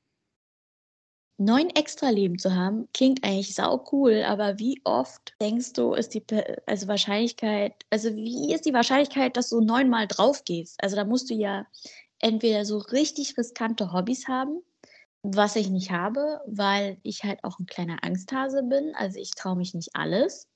Neun 1.39 1.69
Extra-Leben 1.69 2.37
zu 2.37 2.53
haben, 2.53 2.87
klingt 2.93 3.23
eigentlich 3.23 3.55
sau 3.55 3.85
cool, 3.91 4.23
aber 4.23 4.59
wie 4.59 4.81
oft 4.83 5.33
denkst 5.41 5.73
du, 5.73 5.93
ist 5.93 6.13
die 6.13 6.23
also 6.65 6.87
Wahrscheinlichkeit, 6.87 7.73
also 7.89 8.13
wie 8.13 8.53
ist 8.53 8.65
die 8.65 8.73
Wahrscheinlichkeit, 8.73 9.37
dass 9.37 9.49
du 9.49 9.61
neunmal 9.61 10.05
drauf 10.07 10.43
gehst? 10.43 10.75
Also 10.83 10.97
da 10.97 11.05
musst 11.05 11.29
du 11.29 11.33
ja 11.33 11.65
entweder 12.19 12.65
so 12.65 12.77
richtig 12.77 13.37
riskante 13.37 13.93
Hobbys 13.93 14.27
haben, 14.27 14.61
was 15.23 15.55
ich 15.55 15.69
nicht 15.69 15.91
habe, 15.91 16.41
weil 16.45 16.97
ich 17.03 17.23
halt 17.23 17.43
auch 17.43 17.57
ein 17.57 17.65
kleiner 17.65 18.03
Angsthase 18.03 18.61
bin. 18.63 18.93
Also 18.95 19.17
ich 19.17 19.31
traue 19.31 19.55
mich 19.55 19.73
nicht 19.73 19.95
alles. 19.95 20.47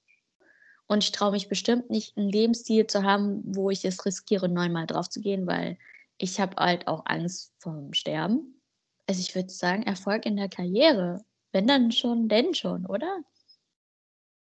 Und 0.87 1.01
ich 1.01 1.13
traue 1.13 1.31
mich 1.31 1.47
bestimmt 1.47 1.89
nicht, 1.89 2.17
einen 2.17 2.27
Lebensstil 2.27 2.87
zu 2.87 3.03
haben, 3.03 3.41
wo 3.45 3.69
ich 3.69 3.85
es 3.85 4.05
riskiere, 4.05 4.49
neunmal 4.49 4.85
drauf 4.85 5.09
zu 5.09 5.21
gehen, 5.21 5.47
weil 5.47 5.77
ich 6.17 6.41
habe 6.41 6.57
halt 6.57 6.87
auch 6.87 7.03
Angst 7.05 7.53
vom 7.57 7.93
Sterben 7.93 8.61
also 9.07 9.19
ich 9.19 9.35
würde 9.35 9.49
sagen, 9.49 9.83
Erfolg 9.83 10.25
in 10.25 10.37
der 10.37 10.49
Karriere. 10.49 11.23
Wenn 11.51 11.67
dann 11.67 11.91
schon, 11.91 12.29
denn 12.29 12.53
schon, 12.53 12.85
oder? 12.85 13.23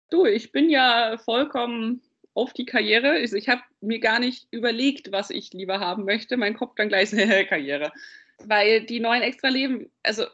Du, 0.10 0.26
ich 0.26 0.52
bin 0.52 0.70
ja 0.70 1.17
vollkommen 1.17 2.02
auf 2.34 2.54
die 2.54 2.65
Karriere. 2.65 3.20
Ich, 3.20 3.34
ich 3.34 3.50
habe 3.50 3.62
mir 3.82 4.00
gar 4.00 4.20
nicht 4.20 4.48
überlegt, 4.52 5.12
was 5.12 5.30
ich 5.30 5.54
lieber 5.54 5.80
haben 5.80 6.06
möchte. 6.06 6.38
Mein 6.38 6.56
Kopf 6.56 6.76
dann 6.76 6.89
gleich 6.89 7.12
Karriere. 7.50 7.91
Weil 8.39 8.86
die 8.86 9.00
neuen 9.00 9.24
Extra-Leben, 9.24 9.91
also 10.04 10.26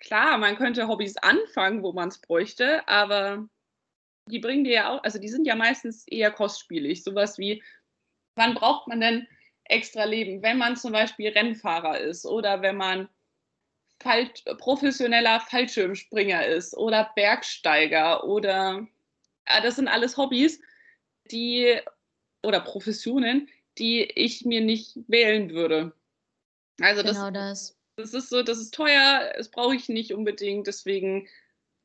klar, 0.00 0.38
man 0.38 0.56
könnte 0.56 0.88
Hobbys 0.88 1.16
anfangen, 1.16 1.82
wo 1.82 1.92
man 1.92 2.08
es 2.08 2.20
bräuchte, 2.20 2.86
aber 2.88 3.48
die 4.26 4.38
bringen 4.38 4.64
dir 4.64 4.72
ja 4.72 4.90
auch, 4.90 5.02
also 5.04 5.18
die 5.18 5.28
sind 5.28 5.46
ja 5.46 5.54
meistens 5.54 6.06
eher 6.08 6.30
kostspielig. 6.30 7.04
Sowas 7.04 7.38
wie, 7.38 7.62
wann 8.36 8.54
braucht 8.54 8.88
man 8.88 9.00
denn 9.00 9.28
extra 9.64 10.04
Leben? 10.04 10.42
Wenn 10.42 10.58
man 10.58 10.76
zum 10.76 10.92
Beispiel 10.92 11.30
Rennfahrer 11.30 12.00
ist 12.00 12.26
oder 12.26 12.62
wenn 12.62 12.76
man 12.76 13.08
Fall, 14.04 14.30
professioneller 14.58 15.40
Fallschirmspringer 15.40 16.46
ist 16.46 16.76
oder 16.76 17.10
Bergsteiger 17.16 18.24
oder 18.24 18.86
ja, 19.48 19.60
das 19.62 19.76
sind 19.76 19.88
alles 19.88 20.16
Hobbys, 20.16 20.60
die 21.30 21.78
oder 22.42 22.60
Professionen, 22.60 23.48
die 23.78 24.02
ich 24.02 24.44
mir 24.44 24.60
nicht 24.60 24.96
wählen 25.08 25.50
würde. 25.50 25.92
Also 26.80 27.02
genau 27.02 27.30
das, 27.30 27.76
das. 27.96 28.12
das 28.12 28.24
ist 28.24 28.30
so, 28.30 28.42
das 28.42 28.58
ist 28.58 28.74
teuer, 28.74 29.32
das 29.36 29.50
brauche 29.50 29.74
ich 29.74 29.88
nicht 29.88 30.12
unbedingt, 30.12 30.66
deswegen 30.66 31.28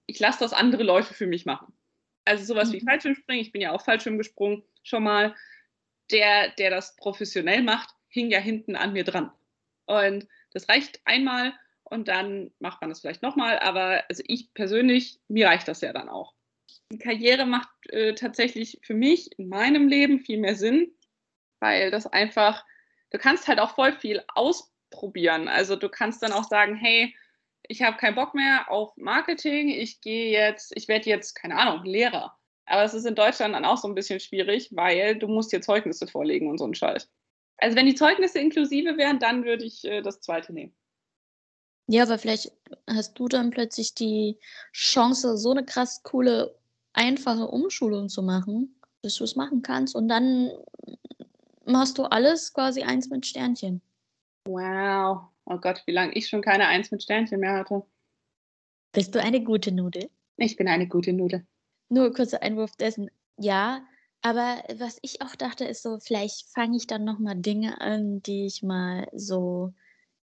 ich 0.06 0.20
lasse 0.20 0.40
das 0.40 0.54
andere 0.54 0.84
Leute 0.84 1.14
für 1.14 1.28
mich 1.28 1.46
machen. 1.46 1.74
Also 2.26 2.44
sowas 2.44 2.70
mhm. 2.70 2.74
wie 2.74 2.82
Fallschirmspringen, 2.82 3.42
ich 3.42 3.52
bin 3.52 3.62
ja 3.62 3.72
auch 3.72 3.84
Fallschirm 3.84 4.18
gesprungen 4.18 4.64
schon 4.84 5.04
mal. 5.04 5.36
Der, 6.12 6.50
der 6.58 6.72
das 6.72 6.96
professionell 6.96 7.62
macht, 7.62 7.94
hing 8.08 8.32
ja 8.32 8.40
hinten 8.40 8.76
an 8.76 8.94
mir 8.94 9.04
dran. 9.04 9.32
Und 9.86 10.28
das 10.52 10.68
reicht 10.68 11.00
einmal 11.06 11.54
und 11.92 12.08
dann 12.08 12.52
macht 12.60 12.82
man 12.82 12.90
das 12.90 13.02
vielleicht 13.02 13.22
nochmal. 13.22 13.60
Aber 13.60 14.04
also 14.10 14.24
ich 14.26 14.54
persönlich, 14.54 15.20
mir 15.28 15.48
reicht 15.48 15.68
das 15.68 15.82
ja 15.82 15.94
dann 15.94 16.10
auch. 16.10 16.34
Die 16.92 16.98
Karriere 16.98 17.46
macht 17.46 17.70
äh, 17.90 18.14
tatsächlich 18.16 18.80
für 18.82 18.94
mich 18.94 19.38
in 19.38 19.50
meinem 19.50 19.88
Leben 19.88 20.20
viel 20.20 20.40
mehr 20.40 20.56
Sinn, 20.56 20.92
weil 21.60 21.92
das 21.92 22.08
einfach, 22.08 22.66
du 23.12 23.18
kannst 23.18 23.48
halt 23.48 23.60
auch 23.60 23.76
voll 23.76 23.94
viel 23.94 24.24
ausprobieren. 24.30 25.48
Also 25.48 25.76
du 25.76 25.90
kannst 25.90 26.24
dann 26.24 26.32
auch 26.32 26.46
sagen, 26.46 26.76
hey, 26.76 27.16
ich 27.68 27.84
habe 27.84 27.98
keinen 27.98 28.16
Bock 28.16 28.34
mehr 28.34 28.72
auf 28.72 28.96
Marketing, 28.98 29.70
ich 29.70 30.02
gehe 30.02 30.32
jetzt, 30.32 30.72
ich 30.76 30.88
werde 30.88 31.10
jetzt, 31.10 31.36
keine 31.36 31.58
Ahnung, 31.58 31.86
Lehrer. 31.86 32.36
Aber 32.66 32.84
es 32.84 32.94
ist 32.94 33.06
in 33.06 33.16
Deutschland 33.16 33.54
dann 33.54 33.66
auch 33.66 33.78
so 33.78 33.88
ein 33.88 33.96
bisschen 33.96 34.20
schwierig, 34.20 34.70
weil 34.74 35.18
du 35.18 35.28
musst 35.28 35.52
dir 35.52 35.62
Zeugnisse 35.62 36.08
vorlegen 36.08 36.50
und 36.50 36.60
so 36.60 36.66
ein 36.66 36.76
Scheiß. 36.76 37.10
Also 37.58 37.76
wenn 37.76 37.86
die 37.86 37.96
Zeugnisse 37.96 38.40
inklusive 38.40 38.98
wären, 38.98 39.20
dann 39.20 39.44
würde 39.44 39.66
ich 39.66 39.84
äh, 39.84 40.02
das 40.02 40.22
zweite 40.22 40.54
nehmen. 40.54 40.74
Ja, 41.92 42.04
aber 42.04 42.20
vielleicht 42.20 42.52
hast 42.88 43.18
du 43.18 43.28
dann 43.28 43.50
plötzlich 43.50 43.96
die 43.96 44.38
Chance, 44.74 45.40
so 45.40 45.50
eine 45.50 45.66
krass 45.66 46.04
coole, 46.04 46.56
einfache 46.94 47.48
Umschulung 47.48 48.10
zu 48.10 48.22
machen, 48.22 48.80
dass 49.02 49.16
du 49.16 49.24
es 49.24 49.36
machen 49.36 49.64
kannst 49.64 49.96
und 49.96 50.08
dann 50.08 50.52
machst 51.66 51.98
du 51.98 52.04
alles 52.04 52.54
quasi 52.54 52.84
eins 52.84 53.10
mit 53.10 53.26
Sternchen. 53.26 53.82
Wow. 54.46 55.30
Oh 55.46 55.58
Gott, 55.58 55.82
wie 55.88 55.92
lange 55.92 56.14
ich 56.14 56.28
schon 56.28 56.44
keine 56.44 56.68
Eins 56.68 56.92
mit 56.92 57.02
Sternchen 57.02 57.40
mehr 57.40 57.54
hatte. 57.54 57.84
Bist 58.92 59.16
du 59.16 59.20
eine 59.20 59.44
gute 59.44 59.72
Nudel? 59.72 60.12
Ich 60.38 60.56
bin 60.56 60.68
eine 60.68 60.88
gute 60.88 61.12
Nudel. 61.12 61.48
Nur 61.90 62.14
kurzer 62.14 62.44
Einwurf 62.44 62.76
dessen. 62.76 63.10
Ja, 63.38 63.84
aber 64.22 64.64
was 64.78 65.00
ich 65.02 65.24
auch 65.24 65.36
dachte, 65.36 65.66
ist 65.66 65.82
so, 65.82 65.98
vielleicht 66.00 66.52
fange 66.54 66.78
ich 66.78 66.86
dann 66.86 67.04
nochmal 67.04 67.36
Dinge 67.36 67.82
an, 67.82 68.22
die 68.22 68.46
ich 68.46 68.62
mal 68.62 69.08
so, 69.12 69.74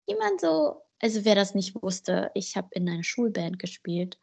wie 0.07 0.17
man 0.17 0.39
so, 0.39 0.83
also 1.01 1.25
wer 1.25 1.35
das 1.35 1.55
nicht 1.55 1.75
wusste, 1.81 2.31
ich 2.35 2.57
habe 2.57 2.69
in 2.73 2.89
einer 2.89 3.03
Schulband 3.03 3.59
gespielt. 3.59 4.19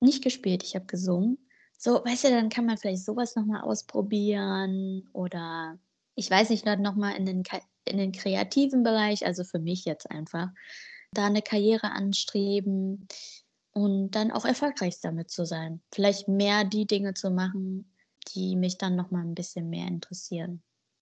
Nicht 0.00 0.24
gespielt, 0.24 0.62
ich 0.62 0.74
habe 0.74 0.86
gesungen. 0.86 1.38
So, 1.78 2.04
weißt 2.04 2.24
du, 2.24 2.30
dann 2.30 2.48
kann 2.48 2.66
man 2.66 2.76
vielleicht 2.76 3.04
sowas 3.04 3.36
nochmal 3.36 3.62
ausprobieren 3.62 5.08
oder 5.12 5.78
ich 6.14 6.30
weiß 6.30 6.50
nicht, 6.50 6.66
nochmal 6.66 7.16
in 7.16 7.24
den, 7.24 7.42
in 7.86 7.96
den 7.96 8.12
kreativen 8.12 8.82
Bereich, 8.82 9.24
also 9.24 9.44
für 9.44 9.58
mich 9.58 9.84
jetzt 9.84 10.10
einfach, 10.10 10.48
da 11.12 11.26
eine 11.26 11.42
Karriere 11.42 11.90
anstreben 11.92 13.08
und 13.72 14.10
dann 14.10 14.30
auch 14.30 14.44
erfolgreich 14.44 15.00
damit 15.00 15.30
zu 15.30 15.46
sein. 15.46 15.80
Vielleicht 15.92 16.28
mehr 16.28 16.64
die 16.64 16.86
Dinge 16.86 17.14
zu 17.14 17.30
machen, 17.30 17.92
die 18.34 18.56
mich 18.56 18.78
dann 18.78 18.96
nochmal 18.96 19.24
ein 19.24 19.34
bisschen 19.34 19.70
mehr 19.70 19.86
interessieren. 19.86 20.62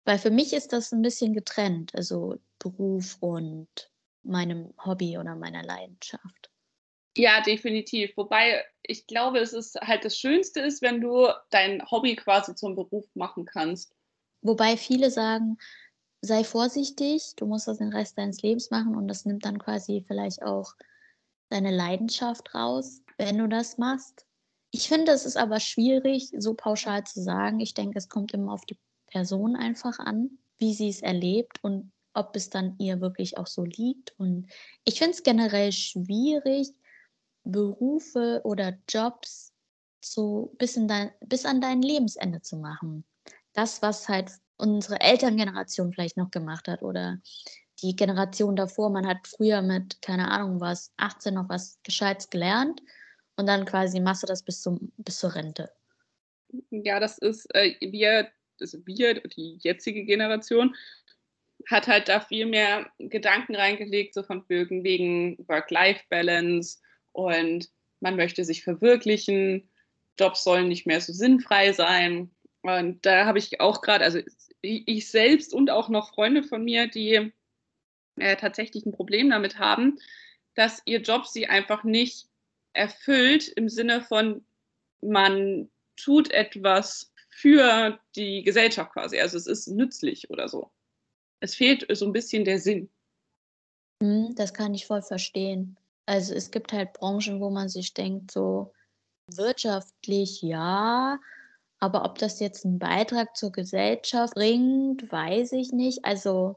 Weil 0.06 0.18
für 0.18 0.32
mich 0.32 0.54
ist 0.54 0.74
das 0.74 0.92
ein 0.92 1.02
bisschen 1.02 1.34
getrennt, 1.34 1.94
also 1.94 2.38
Beruf 2.58 3.18
und 3.20 3.91
meinem 4.24 4.74
Hobby 4.84 5.18
oder 5.18 5.36
meiner 5.36 5.64
Leidenschaft. 5.64 6.52
Ja, 7.18 7.42
definitiv. 7.42 8.16
Wobei 8.16 8.64
ich 8.84 9.06
glaube, 9.08 9.40
es 9.40 9.54
ist 9.54 9.76
halt 9.82 10.06
das 10.06 10.18
Schönste 10.18 10.62
ist, 10.62 10.82
wenn 10.82 11.02
du 11.02 11.28
dein 11.50 11.84
Hobby 11.90 12.16
quasi 12.16 12.56
zum 12.56 12.76
Beruf 12.76 13.06
machen 13.16 13.46
kannst. 13.46 13.94
Wobei 14.42 14.78
viele 14.78 15.12
sagen, 15.12 15.58
sei 16.22 16.44
vorsichtig, 16.44 17.34
du 17.36 17.46
musst 17.46 17.68
das 17.68 17.80
den 17.80 17.94
Rest 17.94 18.18
deines 18.18 18.42
Lebens 18.42 18.72
machen 18.72 18.96
und 18.96 19.08
das 19.08 19.26
nimmt 19.26 19.46
dann 19.46 19.60
quasi 19.60 20.04
vielleicht 20.08 20.42
auch 20.42 20.74
deine 21.50 21.72
Leidenschaft 21.72 22.56
raus, 22.56 23.02
wenn 23.18 23.38
du 23.38 23.48
das 23.48 23.78
machst. 23.78 24.26
Ich 24.72 24.88
finde, 24.88 25.12
es 25.12 25.26
ist 25.26 25.36
aber 25.36 25.60
schwierig, 25.60 26.32
so 26.38 26.54
pauschal 26.54 27.04
zu 27.04 27.22
sagen. 27.22 27.60
Ich 27.60 27.74
denke, 27.74 27.98
es 27.98 28.08
kommt 28.08 28.34
immer 28.34 28.54
auf 28.54 28.66
die 28.66 28.78
Person 29.08 29.58
einfach 29.58 30.00
an, 30.00 30.38
wie 30.60 30.74
sie 30.74 30.88
es 30.88 31.02
erlebt 31.02 31.62
und 31.62 31.92
ob 32.14 32.36
es 32.36 32.50
dann 32.50 32.76
ihr 32.80 33.02
wirklich 33.02 33.38
auch 33.38 33.48
so 33.48 33.64
liegt. 33.64 34.14
Und 34.18 34.48
ich 34.84 35.00
finde 35.00 35.12
es 35.12 35.24
generell 35.24 35.72
schwierig, 35.72 36.70
Berufe 37.44 38.42
oder 38.44 38.78
Jobs 38.88 39.54
so 40.04 40.54
bis, 40.58 40.78
in 40.78 40.88
dein, 40.88 41.12
bis 41.22 41.46
an 41.46 41.62
dein 41.62 41.82
Lebensende 41.82 42.42
zu 42.42 42.58
machen. 42.58 43.06
Das, 43.54 43.82
was 43.82 44.10
halt 44.10 44.32
unsere 44.58 45.00
Elterngeneration 45.00 45.94
vielleicht 45.94 46.18
noch 46.18 46.32
gemacht 46.32 46.68
hat 46.68 46.84
oder 46.84 47.20
die 47.82 47.96
Generation 47.96 48.56
davor, 48.56 48.90
man 48.90 49.08
hat 49.08 49.28
früher 49.28 49.62
mit, 49.62 50.02
keine 50.02 50.30
Ahnung 50.30 50.60
was, 50.60 50.94
18 50.98 51.34
noch 51.34 51.50
was 51.50 51.80
Gescheites 51.84 52.30
gelernt 52.30 52.82
und 53.38 53.48
dann 53.48 53.66
quasi 53.66 54.00
machst 54.00 54.24
du 54.24 54.28
das 54.28 54.44
bis, 54.44 54.62
zum, 54.62 54.92
bis 54.98 55.20
zur 55.20 55.34
Rente. 55.34 55.72
Ja, 56.70 57.00
das 57.00 57.18
ist, 57.18 57.48
äh, 57.56 57.76
wir, 57.82 58.30
also 58.60 58.78
wir, 58.86 59.22
die 59.22 59.58
jetzige 59.62 60.04
Generation, 60.06 60.76
hat 61.70 61.88
halt 61.88 62.08
da 62.08 62.20
viel 62.22 62.46
mehr 62.46 62.92
Gedanken 63.00 63.56
reingelegt, 63.56 64.14
so 64.14 64.24
von 64.24 64.44
wegen, 64.48 64.84
wegen 64.84 65.38
Work-Life-Balance 65.48 66.80
und 67.12 67.70
man 68.00 68.16
möchte 68.16 68.44
sich 68.44 68.64
verwirklichen, 68.64 69.70
Jobs 70.20 70.44
sollen 70.44 70.68
nicht 70.68 70.88
mehr 70.88 71.02
so 71.02 71.14
sinnfrei 71.14 71.74
sein. 71.74 72.32
Und 72.62 73.06
da 73.06 73.26
habe 73.26 73.40
ich 73.40 73.60
auch 73.60 73.82
gerade, 73.82 74.04
also 74.04 74.20
ich 74.62 75.10
selbst 75.10 75.54
und 75.54 75.70
auch 75.70 75.90
noch 75.90 76.14
Freunde 76.14 76.44
von 76.44 76.64
mir, 76.64 76.88
die 76.88 77.32
äh, 78.18 78.36
tatsächlich 78.36 78.86
ein 78.86 78.92
Problem 78.92 79.30
damit 79.30 79.58
haben, 79.58 80.00
dass 80.56 80.82
ihr 80.86 81.02
Job 81.02 81.26
sie 81.28 81.48
einfach 81.48 81.84
nicht 81.84 82.28
erfüllt 82.74 83.48
im 83.48 83.70
Sinne 83.70 84.02
von, 84.02 84.46
man 85.02 85.70
tut 85.96 86.32
etwas 86.32 87.12
für 87.30 88.00
die 88.16 88.44
Gesellschaft 88.44 88.94
quasi. 88.94 89.20
Also 89.20 89.38
es 89.38 89.48
ist 89.48 89.68
nützlich 89.68 90.30
oder 90.30 90.48
so. 90.48 90.72
Es 91.42 91.56
fehlt 91.56 91.86
so 91.96 92.06
ein 92.06 92.14
bisschen 92.14 92.46
der 92.46 92.60
Sinn. 92.60 92.90
Hm, 94.02 94.34
das 94.36 94.54
kann 94.54 94.74
ich 94.74 94.88
voll 94.88 95.02
verstehen. 95.02 95.78
Also 96.06 96.34
es 96.34 96.52
gibt 96.52 96.72
halt 96.72 96.94
Branchen, 96.94 97.42
wo 97.42 97.50
man 97.50 97.68
sich 97.68 97.94
denkt, 97.94 98.32
so 98.32 98.72
wirtschaftlich 99.28 100.42
ja, 100.42 101.20
aber 101.80 102.06
ob 102.06 102.18
das 102.18 102.40
jetzt 102.40 102.66
einen 102.66 102.80
Beitrag 102.80 103.36
zur 103.36 103.52
Gesellschaft 103.52 104.34
bringt, 104.36 105.12
weiß 105.12 105.52
ich 105.54 105.72
nicht. 105.72 106.06
Also 106.06 106.56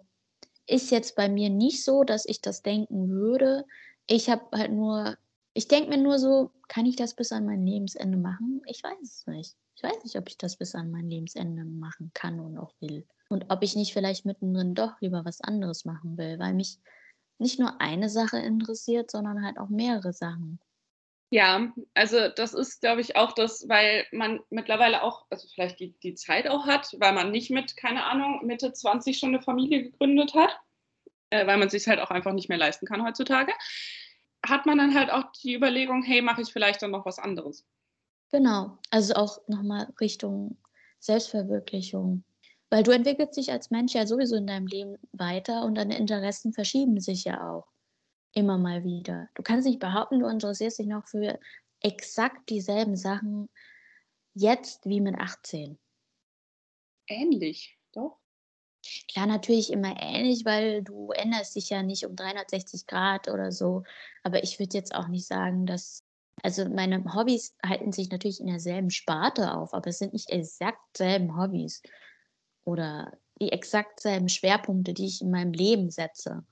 ist 0.67 0.91
jetzt 0.91 1.17
bei 1.17 1.29
mir 1.29 1.51
nicht 1.51 1.85
so, 1.85 2.05
dass 2.05 2.25
ich 2.27 2.41
das 2.41 2.63
denken 2.63 3.11
würde. 3.11 3.65
Ich 4.07 4.31
habe 4.31 4.45
halt 4.57 4.73
nur 4.73 5.17
ich 5.55 5.69
denke 5.69 5.91
mir 5.91 5.99
nur 5.99 6.19
so, 6.19 6.51
kann 6.67 6.85
ich 6.85 6.97
das 6.97 7.15
bis 7.15 7.31
an 7.31 7.47
mein 7.47 7.65
Lebensende 7.65 8.19
machen? 8.19 8.61
Ich 8.67 8.83
weiß 8.83 9.01
es 9.01 9.27
nicht. 9.29 9.57
Ich 9.77 9.83
weiß 9.83 10.05
nicht, 10.05 10.17
ob 10.17 10.29
ich 10.29 10.39
das 10.39 10.57
bis 10.57 10.75
an 10.75 10.91
mein 10.91 11.09
Lebensende 11.09 11.65
machen 11.65 12.11
kann 12.15 12.41
und 12.41 12.59
auch 12.59 12.73
will. 12.81 13.07
Und 13.29 13.47
ob 13.51 13.63
ich 13.63 13.75
nicht 13.75 13.93
vielleicht 13.93 14.25
mittendrin 14.25 14.75
doch 14.75 15.01
lieber 15.01 15.25
was 15.25 15.41
anderes 15.41 15.85
machen 15.85 16.17
will, 16.17 16.39
weil 16.39 16.55
mich 16.55 16.79
nicht 17.39 17.59
nur 17.59 17.81
eine 17.81 18.09
Sache 18.09 18.39
interessiert, 18.39 19.11
sondern 19.11 19.45
halt 19.45 19.59
auch 19.59 19.69
mehrere 19.69 20.13
Sachen. 20.13 20.61
Ja, 21.31 21.73
also 21.95 22.29
das 22.29 22.55
ist, 22.55 22.81
glaube 22.81 23.01
ich, 23.01 23.17
auch 23.17 23.33
das, 23.33 23.69
weil 23.69 24.07
man 24.13 24.41
mittlerweile 24.51 25.03
auch, 25.03 25.27
also 25.31 25.49
vielleicht 25.53 25.81
die, 25.81 25.99
die 25.99 26.15
Zeit 26.15 26.47
auch 26.47 26.67
hat, 26.67 26.95
weil 27.01 27.13
man 27.13 27.33
nicht 27.33 27.51
mit, 27.51 27.77
keine 27.77 28.05
Ahnung, 28.05 28.47
Mitte 28.47 28.73
20 28.73 29.19
schon 29.19 29.31
eine 29.31 29.43
Familie 29.43 29.83
gegründet 29.83 30.35
hat, 30.35 30.57
äh, 31.31 31.45
weil 31.47 31.57
man 31.57 31.71
sich 31.71 31.89
halt 31.89 31.99
auch 31.99 32.11
einfach 32.11 32.33
nicht 32.33 32.49
mehr 32.49 32.59
leisten 32.59 32.87
kann 32.87 33.05
heutzutage 33.05 33.53
hat 34.49 34.67
man 34.67 34.79
dann 34.79 34.95
halt 34.95 35.11
auch 35.11 35.33
die 35.43 35.55
Überlegung, 35.55 36.03
hey, 36.03 36.23
mache 36.23 36.43
ich 36.43 36.53
vielleicht 36.53 36.83
dann 36.83 36.91
noch 36.91 37.07
was 37.07 37.19
anderes. 37.19 37.67
Genau, 38.35 38.79
also 38.91 39.15
auch 39.15 39.47
nochmal 39.47 39.93
Richtung 40.01 40.57
Selbstverwirklichung. 40.99 42.25
Weil 42.69 42.83
du 42.83 42.91
entwickelst 42.91 43.37
dich 43.37 43.53
als 43.53 43.71
Mensch 43.71 43.95
ja 43.95 44.09
sowieso 44.09 44.35
in 44.35 44.49
deinem 44.49 44.67
Leben 44.67 44.97
weiter 45.13 45.65
und 45.65 45.77
deine 45.77 45.97
Interessen 45.97 46.53
verschieben 46.53 46.99
sich 46.99 47.23
ja 47.23 47.49
auch 47.49 47.69
immer 48.33 48.59
mal 48.59 48.83
wieder. 48.83 49.29
Du 49.35 49.45
kannst 49.45 49.69
nicht 49.69 49.79
behaupten, 49.79 50.19
du 50.19 50.27
interessierst 50.27 50.81
dich 50.81 50.89
noch 50.89 51.07
für 51.07 51.39
exakt 51.81 52.51
dieselben 52.51 52.97
Sachen 52.97 53.49
jetzt 54.35 54.85
wie 54.85 55.01
mit 55.01 55.17
18. 55.17 55.79
Ähnlich, 57.07 57.79
doch. 57.93 58.19
Klar, 59.13 59.27
natürlich 59.27 59.73
immer 59.73 59.95
ähnlich, 60.03 60.45
weil 60.45 60.83
du 60.83 61.13
änderst 61.13 61.55
dich 61.55 61.71
ja 61.71 61.85
nicht 61.85 62.05
um 62.05 62.17
360 62.17 62.89
Grad 62.89 63.29
oder 63.29 63.53
so. 63.53 63.85
Aber 64.25 64.43
ich 64.43 64.59
würde 64.59 64.77
jetzt 64.77 64.93
auch 64.93 65.07
nicht 65.07 65.27
sagen, 65.29 65.67
dass, 65.67 66.04
also 66.45 66.69
meine 66.69 67.03
Hobbys 67.15 67.57
halten 67.67 67.91
sich 67.91 68.11
natürlich 68.11 68.39
in 68.39 68.49
derselben 68.49 68.91
Sparte 68.91 69.55
auf, 69.55 69.73
aber 69.73 69.89
es 69.89 69.99
sind 69.99 70.13
nicht 70.13 70.29
exakt 70.29 70.95
selben 70.95 71.41
Hobbys 71.41 71.83
oder 72.65 73.17
die 73.41 73.51
exakt 73.51 74.01
selben 74.01 74.29
Schwerpunkte, 74.29 74.93
die 74.93 75.07
ich 75.07 75.23
in 75.23 75.31
meinem 75.31 75.55
Leben 75.55 75.91
setze. 75.91 76.45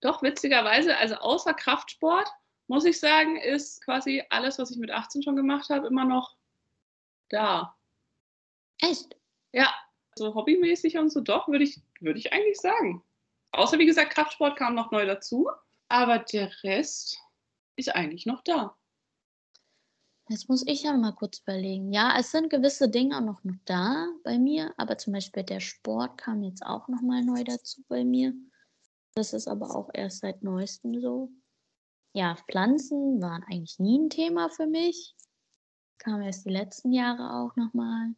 Doch, 0.00 0.22
witzigerweise, 0.22 0.96
also 0.96 1.14
außer 1.14 1.54
Kraftsport, 1.54 2.28
muss 2.66 2.84
ich 2.84 2.98
sagen, 2.98 3.36
ist 3.36 3.80
quasi 3.84 4.24
alles, 4.28 4.58
was 4.58 4.72
ich 4.72 4.78
mit 4.78 4.90
18 4.90 5.22
schon 5.22 5.36
gemacht 5.36 5.70
habe, 5.70 5.86
immer 5.86 6.04
noch 6.04 6.36
da. 7.28 7.76
Echt? 8.80 9.16
Ja, 9.52 9.72
so 10.16 10.34
hobbymäßig 10.34 10.98
und 10.98 11.12
so, 11.12 11.20
doch, 11.20 11.46
würde 11.46 11.62
ich, 11.62 11.80
würd 12.00 12.18
ich 12.18 12.32
eigentlich 12.32 12.58
sagen. 12.58 13.04
Außer 13.52 13.78
wie 13.78 13.86
gesagt, 13.86 14.14
Kraftsport 14.14 14.58
kam 14.58 14.74
noch 14.74 14.90
neu 14.90 15.06
dazu, 15.06 15.48
aber 15.88 16.18
der 16.18 16.50
Rest 16.64 17.20
ist 17.76 17.94
eigentlich 17.94 18.26
noch 18.26 18.42
da. 18.42 18.76
Jetzt 20.30 20.48
muss 20.48 20.62
ich 20.64 20.84
ja 20.84 20.96
mal 20.96 21.10
kurz 21.10 21.40
überlegen. 21.40 21.92
Ja, 21.92 22.14
es 22.16 22.30
sind 22.30 22.50
gewisse 22.50 22.88
Dinge 22.88 23.16
auch 23.16 23.20
noch, 23.20 23.40
da 23.64 24.06
bei 24.22 24.38
mir, 24.38 24.72
aber 24.76 24.96
zum 24.96 25.12
Beispiel 25.12 25.42
der 25.42 25.58
Sport 25.58 26.18
kam 26.18 26.44
jetzt 26.44 26.64
auch 26.64 26.86
noch 26.86 27.02
mal 27.02 27.24
neu 27.24 27.42
dazu 27.42 27.82
bei 27.88 28.04
mir. 28.04 28.32
Das 29.16 29.32
ist 29.32 29.48
aber 29.48 29.74
auch 29.74 29.90
erst 29.92 30.20
seit 30.20 30.44
neuestem 30.44 31.00
so. 31.00 31.32
Ja, 32.12 32.36
Pflanzen 32.48 33.20
waren 33.20 33.42
eigentlich 33.50 33.80
nie 33.80 33.98
ein 33.98 34.08
Thema 34.08 34.48
für 34.50 34.68
mich. 34.68 35.16
kam 35.98 36.22
erst 36.22 36.46
die 36.46 36.50
letzten 36.50 36.92
Jahre 36.92 37.34
auch 37.34 37.56
nochmal. 37.56 38.14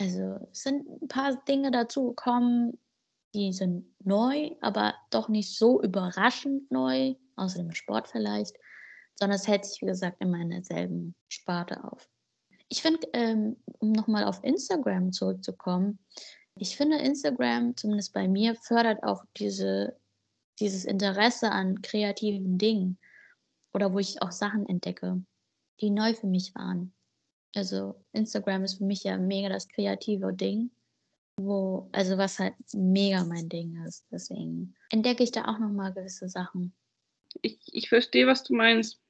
Also 0.00 0.48
es 0.50 0.64
sind 0.64 0.84
ein 1.00 1.06
paar 1.06 1.36
Dinge 1.44 1.70
dazu 1.70 2.08
gekommen, 2.08 2.76
die 3.36 3.52
sind 3.52 3.86
neu, 4.04 4.50
aber 4.60 4.94
doch 5.10 5.28
nicht 5.28 5.56
so 5.56 5.80
überraschend 5.80 6.72
neu, 6.72 7.14
außer 7.36 7.58
dem 7.58 7.70
Sport 7.70 8.08
vielleicht, 8.08 8.56
sondern 9.18 9.36
es 9.36 9.48
hält 9.48 9.64
sich, 9.64 9.80
wie 9.82 9.86
gesagt, 9.86 10.20
immer 10.20 10.40
in 10.40 10.50
derselben 10.50 11.14
Sparte 11.28 11.82
auf. 11.84 12.08
Ich 12.68 12.82
finde, 12.82 13.06
ähm, 13.12 13.56
um 13.78 13.92
nochmal 13.92 14.24
auf 14.24 14.42
Instagram 14.42 15.12
zurückzukommen, 15.12 15.98
ich 16.56 16.76
finde, 16.76 16.98
Instagram, 16.98 17.76
zumindest 17.76 18.12
bei 18.12 18.28
mir, 18.28 18.54
fördert 18.54 19.02
auch 19.02 19.24
diese, 19.36 19.96
dieses 20.60 20.84
Interesse 20.84 21.50
an 21.50 21.80
kreativen 21.82 22.58
Dingen 22.58 22.98
oder 23.72 23.92
wo 23.92 23.98
ich 23.98 24.20
auch 24.22 24.32
Sachen 24.32 24.68
entdecke, 24.68 25.22
die 25.80 25.90
neu 25.90 26.14
für 26.14 26.26
mich 26.26 26.54
waren. 26.54 26.92
Also 27.54 28.02
Instagram 28.12 28.64
ist 28.64 28.78
für 28.78 28.84
mich 28.84 29.04
ja 29.04 29.18
mega 29.18 29.48
das 29.48 29.68
kreative 29.68 30.32
Ding, 30.32 30.70
wo, 31.36 31.88
also 31.92 32.18
was 32.18 32.38
halt 32.38 32.54
mega 32.72 33.24
mein 33.24 33.48
Ding 33.48 33.82
ist. 33.84 34.06
Deswegen 34.10 34.74
entdecke 34.90 35.22
ich 35.22 35.32
da 35.32 35.46
auch 35.46 35.58
nochmal 35.58 35.92
gewisse 35.92 36.28
Sachen. 36.28 36.74
Ich, 37.40 37.58
ich 37.66 37.88
verstehe, 37.88 38.26
was 38.26 38.42
du 38.42 38.54
meinst. 38.54 39.00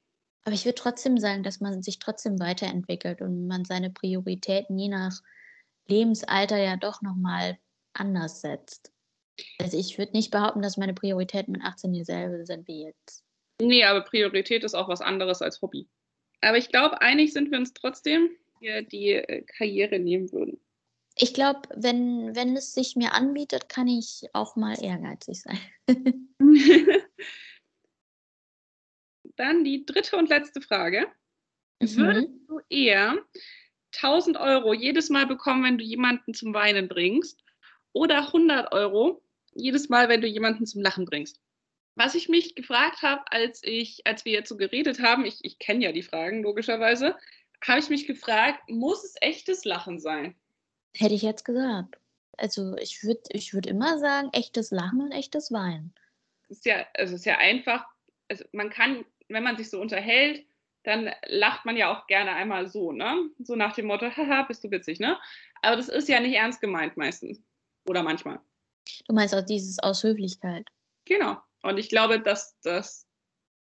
Aber 0.44 0.54
ich 0.54 0.64
würde 0.64 0.74
trotzdem 0.74 1.18
sagen, 1.18 1.42
dass 1.42 1.60
man 1.60 1.82
sich 1.82 1.98
trotzdem 1.98 2.40
weiterentwickelt 2.40 3.22
und 3.22 3.46
man 3.46 3.64
seine 3.64 3.90
Prioritäten 3.90 4.78
je 4.78 4.88
nach 4.88 5.22
Lebensalter 5.86 6.56
ja 6.56 6.76
doch 6.76 7.02
nochmal 7.02 7.58
anders 7.92 8.40
setzt. 8.40 8.92
Also 9.58 9.78
ich 9.78 9.98
würde 9.98 10.12
nicht 10.12 10.30
behaupten, 10.30 10.62
dass 10.62 10.76
meine 10.76 10.94
Prioritäten 10.94 11.52
mit 11.52 11.62
18 11.62 11.92
dieselbe 11.92 12.44
sind 12.44 12.66
wie 12.68 12.84
jetzt. 12.84 13.24
Nee, 13.60 13.84
aber 13.84 14.02
Priorität 14.02 14.64
ist 14.64 14.74
auch 14.74 14.88
was 14.88 15.00
anderes 15.00 15.42
als 15.42 15.62
Hobby. 15.62 15.88
Aber 16.40 16.58
ich 16.58 16.68
glaube, 16.68 17.00
einig 17.00 17.32
sind 17.32 17.50
wir 17.50 17.58
uns 17.58 17.72
trotzdem, 17.72 18.30
wir 18.60 18.82
die 18.82 19.10
äh, 19.10 19.42
Karriere 19.42 19.98
nehmen 19.98 20.32
würden. 20.32 20.60
Ich 21.16 21.34
glaube, 21.34 21.60
wenn, 21.76 22.34
wenn 22.34 22.56
es 22.56 22.74
sich 22.74 22.96
mir 22.96 23.12
anbietet, 23.12 23.68
kann 23.68 23.86
ich 23.86 24.24
auch 24.32 24.56
mal 24.56 24.82
ehrgeizig 24.82 25.42
sein. 25.42 25.58
Dann 29.36 29.64
die 29.64 29.86
dritte 29.86 30.16
und 30.16 30.28
letzte 30.28 30.60
Frage. 30.60 31.06
Mhm. 31.80 31.96
Würdest 31.96 32.28
du 32.48 32.60
eher 32.68 33.18
1000 33.96 34.36
Euro 34.36 34.72
jedes 34.72 35.10
Mal 35.10 35.26
bekommen, 35.26 35.64
wenn 35.64 35.78
du 35.78 35.84
jemanden 35.84 36.34
zum 36.34 36.54
Weinen 36.54 36.88
bringst 36.88 37.42
oder 37.92 38.26
100 38.26 38.72
Euro 38.72 39.22
jedes 39.54 39.88
Mal, 39.88 40.08
wenn 40.08 40.20
du 40.20 40.26
jemanden 40.26 40.66
zum 40.66 40.82
Lachen 40.82 41.04
bringst? 41.04 41.40
Was 41.94 42.14
ich 42.14 42.28
mich 42.28 42.54
gefragt 42.54 43.02
habe, 43.02 43.22
als, 43.30 43.60
ich, 43.62 44.06
als 44.06 44.24
wir 44.24 44.32
jetzt 44.32 44.48
so 44.48 44.56
geredet 44.56 45.00
haben, 45.00 45.26
ich, 45.26 45.38
ich 45.42 45.58
kenne 45.58 45.84
ja 45.84 45.92
die 45.92 46.02
Fragen 46.02 46.42
logischerweise, 46.42 47.16
habe 47.66 47.80
ich 47.80 47.90
mich 47.90 48.06
gefragt, 48.06 48.60
muss 48.68 49.04
es 49.04 49.14
echtes 49.20 49.64
Lachen 49.64 50.00
sein? 50.00 50.34
Hätte 50.94 51.14
ich 51.14 51.22
jetzt 51.22 51.44
gesagt. 51.44 51.98
Also 52.38 52.76
ich 52.76 53.02
würde 53.04 53.20
ich 53.30 53.52
würd 53.52 53.66
immer 53.66 53.98
sagen, 53.98 54.30
echtes 54.32 54.70
Lachen 54.70 55.02
und 55.02 55.12
echtes 55.12 55.52
Weinen. 55.52 55.94
Es 56.48 56.58
ist 56.58 56.66
ja, 56.66 56.86
es 56.94 57.12
ist 57.12 57.24
ja 57.24 57.38
einfach, 57.38 57.86
also 58.28 58.44
man 58.52 58.70
kann, 58.70 59.04
wenn 59.32 59.42
man 59.42 59.56
sich 59.56 59.70
so 59.70 59.80
unterhält, 59.80 60.44
dann 60.84 61.10
lacht 61.26 61.64
man 61.64 61.76
ja 61.76 61.92
auch 61.92 62.06
gerne 62.06 62.32
einmal 62.32 62.68
so, 62.68 62.92
ne? 62.92 63.30
So 63.38 63.54
nach 63.54 63.74
dem 63.74 63.86
Motto, 63.86 64.06
haha, 64.06 64.42
bist 64.42 64.64
du 64.64 64.70
witzig, 64.70 64.98
ne? 64.98 65.18
Aber 65.62 65.76
das 65.76 65.88
ist 65.88 66.08
ja 66.08 66.20
nicht 66.20 66.34
ernst 66.34 66.60
gemeint 66.60 66.96
meistens. 66.96 67.40
Oder 67.88 68.02
manchmal. 68.02 68.40
Du 69.08 69.14
meinst 69.14 69.34
auch 69.34 69.44
dieses 69.44 69.78
aus 69.78 70.02
Höflichkeit. 70.02 70.66
Genau. 71.04 71.36
Und 71.62 71.78
ich 71.78 71.88
glaube, 71.88 72.20
dass 72.20 72.58
das, 72.62 73.06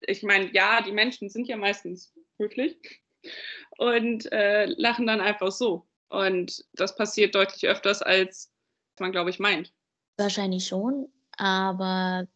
ich 0.02 0.24
meine, 0.24 0.52
ja, 0.54 0.82
die 0.82 0.92
Menschen 0.92 1.30
sind 1.30 1.48
ja 1.48 1.58
meistens 1.58 2.14
höflich 2.38 2.78
und 3.78 4.32
äh, 4.32 4.66
lachen 4.66 5.08
dann 5.08 5.22
einfach 5.22 5.52
so. 5.52 5.88
Und 6.10 6.64
das 6.74 6.96
passiert 6.96 7.36
deutlich 7.36 7.68
öfters, 7.68 8.02
als 8.02 8.52
man, 9.00 9.12
glaube 9.12 9.30
ich, 9.30 9.40
meint. 9.40 9.74
Wahrscheinlich 10.18 10.68
schon, 10.68 11.12
aber 11.38 12.28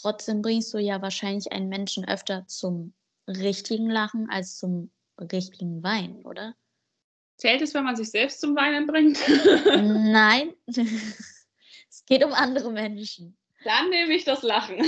trotzdem 0.00 0.42
bringst 0.42 0.72
du 0.74 0.78
ja 0.78 1.02
wahrscheinlich 1.02 1.52
einen 1.52 1.68
Menschen 1.68 2.06
öfter 2.06 2.46
zum 2.46 2.94
richtigen 3.26 3.90
Lachen 3.90 4.28
als 4.30 4.56
zum 4.56 4.90
richtigen 5.18 5.82
Weinen, 5.82 6.24
oder? 6.24 6.54
Zählt 7.36 7.62
es, 7.62 7.74
wenn 7.74 7.84
man 7.84 7.96
sich 7.96 8.10
selbst 8.10 8.40
zum 8.40 8.56
Weinen 8.56 8.86
bringt? 8.86 9.18
Nein, 9.66 10.54
es 10.66 12.04
geht 12.06 12.24
um 12.24 12.32
andere 12.32 12.72
Menschen. 12.72 13.36
Dann 13.64 13.90
nehme 13.90 14.14
ich 14.14 14.24
das 14.24 14.42
Lachen. 14.42 14.78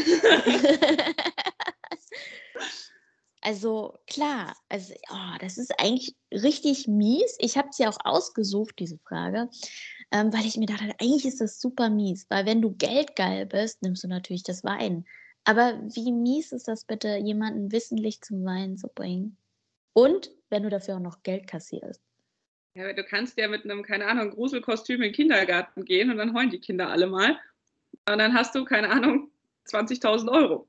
also 3.41 3.99
klar, 4.07 4.57
also 4.69 4.95
oh, 5.11 5.37
das 5.41 5.59
ist 5.59 5.79
eigentlich 5.81 6.15
richtig 6.33 6.87
mies. 6.87 7.37
Ich 7.39 7.57
habe 7.57 7.69
es 7.71 7.79
ja 7.79 7.89
auch 7.89 7.99
ausgesucht, 8.05 8.77
diese 8.79 8.99
Frage, 8.99 9.49
ähm, 10.13 10.33
weil 10.33 10.47
ich 10.47 10.57
mir 10.57 10.67
dachte, 10.67 10.93
eigentlich 11.01 11.27
ist 11.27 11.41
das 11.41 11.61
super 11.61 11.89
mies, 11.89 12.27
weil 12.29 12.47
wenn 12.47 12.63
du 12.63 12.73
geldgeil 12.73 13.47
bist, 13.47 13.83
nimmst 13.83 14.05
du 14.05 14.09
natürlich 14.09 14.43
das 14.43 14.65
Wein. 14.65 15.07
Aber 15.45 15.81
wie 15.95 16.13
mies 16.13 16.53
ist 16.53 16.69
das 16.69 16.85
bitte, 16.85 17.17
jemanden 17.17 17.73
wissentlich 17.73 18.21
zum 18.21 18.45
Weinen 18.45 18.77
zu 18.77 18.89
bringen? 18.89 19.37
Und 19.93 20.31
wenn 20.51 20.63
du 20.63 20.71
dafür 20.71 20.97
auch 20.97 21.01
noch 21.01 21.23
Geld 21.23 21.47
kassierst. 21.47 22.03
Ja, 22.75 22.93
du 22.93 23.03
kannst 23.03 23.37
ja 23.37 23.49
mit 23.49 23.65
einem, 23.65 23.83
keine 23.83 24.07
Ahnung, 24.07 24.31
Gruselkostüm 24.31 24.97
in 24.97 25.09
den 25.09 25.13
Kindergarten 25.13 25.85
gehen 25.85 26.11
und 26.11 26.19
dann 26.19 26.35
heulen 26.35 26.51
die 26.51 26.61
Kinder 26.61 26.89
alle 26.89 27.07
mal. 27.07 27.39
Und 28.09 28.19
dann 28.19 28.35
hast 28.35 28.55
du, 28.55 28.65
keine 28.65 28.91
Ahnung, 28.91 29.31
20.000 29.67 30.31
Euro. 30.31 30.69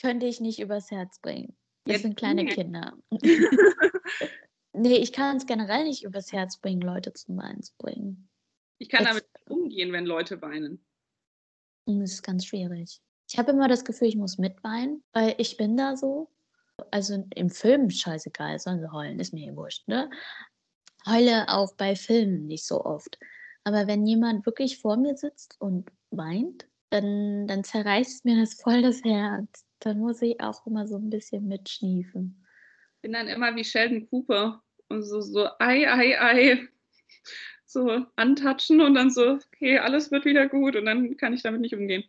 Könnte 0.00 0.26
ich 0.26 0.40
nicht 0.40 0.60
übers 0.60 0.90
Herz 0.90 1.18
bringen. 1.20 1.54
Das 1.84 1.96
ja, 1.96 2.02
sind 2.02 2.16
kleine 2.16 2.44
nee. 2.44 2.50
Kinder. 2.50 2.94
nee, 4.72 4.96
ich 4.96 5.12
kann 5.12 5.36
es 5.36 5.46
generell 5.46 5.84
nicht 5.84 6.02
übers 6.04 6.32
Herz 6.32 6.56
bringen, 6.56 6.80
Leute 6.80 7.12
zum 7.12 7.36
Weinen 7.36 7.62
zu 7.62 7.74
bringen. 7.76 8.28
Ich 8.78 8.88
kann 8.88 9.04
damit 9.04 9.26
umgehen, 9.48 9.92
wenn 9.92 10.06
Leute 10.06 10.40
weinen. 10.42 10.84
Das 11.86 12.12
ist 12.12 12.22
ganz 12.22 12.46
schwierig. 12.46 13.00
Ich 13.30 13.38
habe 13.38 13.52
immer 13.52 13.68
das 13.68 13.84
Gefühl, 13.84 14.08
ich 14.08 14.16
muss 14.16 14.38
mitweinen, 14.38 15.02
weil 15.12 15.34
ich 15.38 15.56
bin 15.56 15.76
da 15.76 15.96
so. 15.96 16.30
Also 16.90 17.24
im 17.34 17.50
Film 17.50 17.88
scheißegal, 17.88 18.58
sollen 18.58 18.80
sie 18.80 18.90
heulen, 18.90 19.20
ist 19.20 19.32
mir 19.32 19.52
eh 19.52 19.56
wurscht, 19.56 19.86
ne? 19.86 20.10
Heule 21.06 21.48
auch 21.48 21.74
bei 21.76 21.94
Filmen 21.94 22.46
nicht 22.46 22.66
so 22.66 22.84
oft. 22.84 23.18
Aber 23.62 23.86
wenn 23.86 24.06
jemand 24.06 24.44
wirklich 24.44 24.78
vor 24.78 24.96
mir 24.96 25.16
sitzt 25.16 25.60
und 25.60 25.90
weint, 26.10 26.66
dann, 26.90 27.46
dann 27.46 27.64
zerreißt 27.64 28.24
mir 28.24 28.40
das 28.40 28.54
voll 28.54 28.82
das 28.82 29.02
Herz. 29.04 29.66
Dann 29.80 29.98
muss 29.98 30.22
ich 30.22 30.40
auch 30.40 30.66
immer 30.66 30.86
so 30.86 30.96
ein 30.96 31.10
bisschen 31.10 31.46
mitschniefen. 31.46 32.44
Ich 32.96 33.02
bin 33.02 33.12
dann 33.12 33.28
immer 33.28 33.54
wie 33.54 33.64
Sheldon 33.64 34.08
Cooper 34.08 34.62
und 34.88 35.02
so, 35.02 35.20
so, 35.20 35.48
ei, 35.58 35.88
ei, 35.88 36.20
ei, 36.20 36.68
so 37.74 38.06
antatschen 38.16 38.80
und 38.80 38.94
dann 38.94 39.10
so, 39.10 39.38
okay, 39.52 39.78
alles 39.78 40.10
wird 40.10 40.24
wieder 40.24 40.48
gut 40.48 40.76
und 40.76 40.86
dann 40.86 41.18
kann 41.18 41.34
ich 41.34 41.42
damit 41.42 41.60
nicht 41.60 41.74
umgehen. 41.74 42.04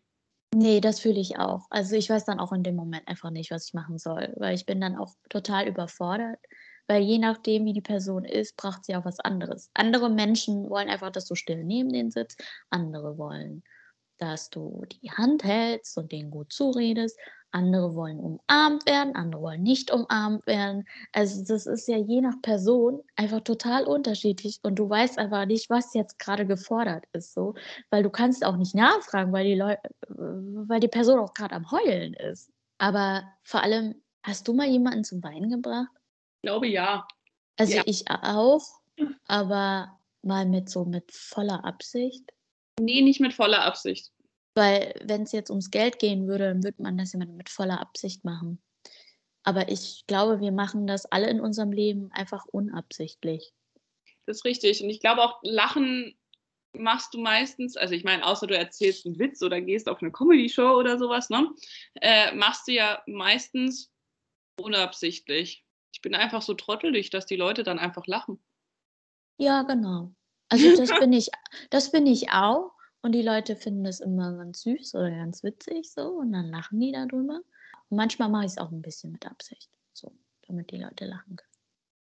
Nee, 0.53 0.79
das 0.79 1.01
fühle 1.01 1.19
ich 1.19 1.37
auch. 1.37 1.65
Also 1.69 1.97
ich 1.97 2.09
weiß 2.09 2.23
dann 2.23 2.39
auch 2.39 2.53
in 2.53 2.63
dem 2.63 2.75
Moment 2.75 3.05
einfach 3.09 3.29
nicht, 3.29 3.51
was 3.51 3.67
ich 3.67 3.73
machen 3.73 3.97
soll, 3.97 4.33
weil 4.37 4.55
ich 4.55 4.65
bin 4.65 4.79
dann 4.79 4.95
auch 4.95 5.13
total 5.29 5.67
überfordert, 5.67 6.39
weil 6.87 7.01
je 7.01 7.17
nachdem, 7.17 7.65
wie 7.65 7.73
die 7.73 7.81
Person 7.81 8.23
ist, 8.23 8.55
braucht 8.55 8.85
sie 8.85 8.95
auch 8.95 9.03
was 9.03 9.19
anderes. 9.19 9.69
Andere 9.73 10.09
Menschen 10.09 10.69
wollen 10.69 10.87
einfach, 10.87 11.11
dass 11.11 11.25
du 11.25 11.35
still 11.35 11.65
neben 11.65 11.91
denen 11.91 12.09
sitzt, 12.09 12.41
andere 12.69 13.17
wollen, 13.17 13.63
dass 14.17 14.49
du 14.49 14.85
die 15.01 15.11
Hand 15.11 15.43
hältst 15.43 15.97
und 15.97 16.13
denen 16.13 16.31
gut 16.31 16.53
zuredest. 16.53 17.19
Andere 17.55 17.95
wollen 17.95 18.19
umarmt 18.19 18.85
werden, 18.85 19.15
andere 19.15 19.41
wollen 19.41 19.63
nicht 19.63 19.89
umarmt 19.89 20.45
werden. 20.45 20.85
Also 21.13 21.41
das 21.41 21.65
ist 21.65 21.87
ja 21.87 21.95
je 21.97 22.19
nach 22.19 22.41
Person 22.41 23.01
einfach 23.15 23.39
total 23.39 23.85
unterschiedlich 23.85 24.59
und 24.63 24.75
du 24.75 24.89
weißt 24.89 25.17
einfach 25.17 25.45
nicht, 25.45 25.69
was 25.69 25.93
jetzt 25.93 26.19
gerade 26.19 26.45
gefordert 26.45 27.05
ist, 27.13 27.33
so, 27.33 27.55
weil 27.89 28.03
du 28.03 28.09
kannst 28.09 28.43
auch 28.43 28.57
nicht 28.57 28.75
nachfragen, 28.75 29.31
weil 29.31 29.45
die 29.45 29.55
Leute, 29.55 29.79
weil 30.09 30.81
die 30.81 30.89
Person 30.89 31.17
auch 31.17 31.33
gerade 31.33 31.55
am 31.55 31.71
Heulen 31.71 32.13
ist. 32.15 32.51
Aber 32.77 33.23
vor 33.43 33.63
allem, 33.63 33.95
hast 34.21 34.49
du 34.49 34.53
mal 34.53 34.67
jemanden 34.67 35.05
zum 35.05 35.23
Weinen 35.23 35.49
gebracht? 35.49 35.87
Ich 36.41 36.47
glaube 36.47 36.67
ja. 36.67 37.07
Also 37.55 37.77
ja. 37.77 37.83
ich 37.85 38.03
auch, 38.09 38.65
aber 39.27 39.97
mal 40.23 40.45
mit 40.45 40.69
so 40.69 40.83
mit 40.83 41.09
voller 41.13 41.63
Absicht. 41.63 42.33
Nee, 42.81 43.01
nicht 43.01 43.21
mit 43.21 43.33
voller 43.33 43.63
Absicht. 43.63 44.11
Weil 44.55 44.93
wenn 45.03 45.23
es 45.23 45.33
jetzt 45.33 45.49
ums 45.49 45.69
Geld 45.69 45.99
gehen 45.99 46.27
würde, 46.27 46.45
dann 46.45 46.63
würde 46.63 46.81
man 46.81 46.97
das 46.97 47.13
ja 47.13 47.19
mit, 47.19 47.49
voller 47.49 47.81
Absicht 47.81 48.23
machen. 48.23 48.61
Aber 49.43 49.69
ich 49.69 50.05
glaube, 50.07 50.39
wir 50.39 50.51
machen 50.51 50.87
das 50.87 51.05
alle 51.05 51.29
in 51.29 51.39
unserem 51.39 51.71
Leben 51.71 52.09
einfach 52.11 52.45
unabsichtlich. 52.45 53.53
Das 54.25 54.37
ist 54.37 54.45
richtig. 54.45 54.81
Und 54.81 54.89
ich 54.89 55.01
glaube 55.01 55.21
auch, 55.21 55.39
Lachen 55.43 56.17
machst 56.73 57.13
du 57.13 57.19
meistens, 57.19 57.77
also 57.77 57.93
ich 57.93 58.03
meine, 58.03 58.25
außer 58.25 58.47
du 58.47 58.57
erzählst 58.57 59.05
einen 59.05 59.19
Witz 59.19 59.41
oder 59.41 59.61
gehst 59.61 59.87
auf 59.87 60.01
eine 60.01 60.11
Comedy-Show 60.11 60.77
oder 60.77 60.97
sowas, 60.97 61.29
ne? 61.29 61.49
Äh, 62.01 62.33
machst 62.33 62.67
du 62.67 62.71
ja 62.71 63.03
meistens 63.05 63.91
unabsichtlich. 64.59 65.63
Ich 65.93 66.01
bin 66.01 66.15
einfach 66.15 66.41
so 66.41 66.53
trottelig, 66.53 67.09
dass 67.09 67.25
die 67.25 67.35
Leute 67.35 67.63
dann 67.63 67.79
einfach 67.79 68.07
lachen. 68.07 68.43
Ja, 69.37 69.63
genau. 69.63 70.13
Also 70.49 70.75
das 70.75 70.89
bin 70.99 71.13
ich, 71.13 71.29
das 71.69 71.91
bin 71.91 72.07
ich 72.07 72.31
auch. 72.31 72.74
Und 73.05 73.11
die 73.11 73.21
Leute 73.21 73.55
finden 73.55 73.83
das 73.83 73.99
immer 73.99 74.35
ganz 74.35 74.63
süß 74.63 74.95
oder 74.95 75.11
ganz 75.11 75.43
witzig 75.43 75.91
so 75.91 76.07
und 76.07 76.33
dann 76.33 76.49
lachen 76.49 76.79
die 76.79 76.91
darüber. 76.91 77.39
Und 77.89 77.97
manchmal 77.97 78.29
mache 78.29 78.45
ich 78.45 78.53
es 78.53 78.57
auch 78.57 78.71
ein 78.71 78.81
bisschen 78.81 79.11
mit 79.11 79.27
Absicht, 79.27 79.69
so, 79.93 80.11
damit 80.47 80.71
die 80.71 80.81
Leute 80.81 81.05
lachen 81.05 81.35
können. 81.35 81.51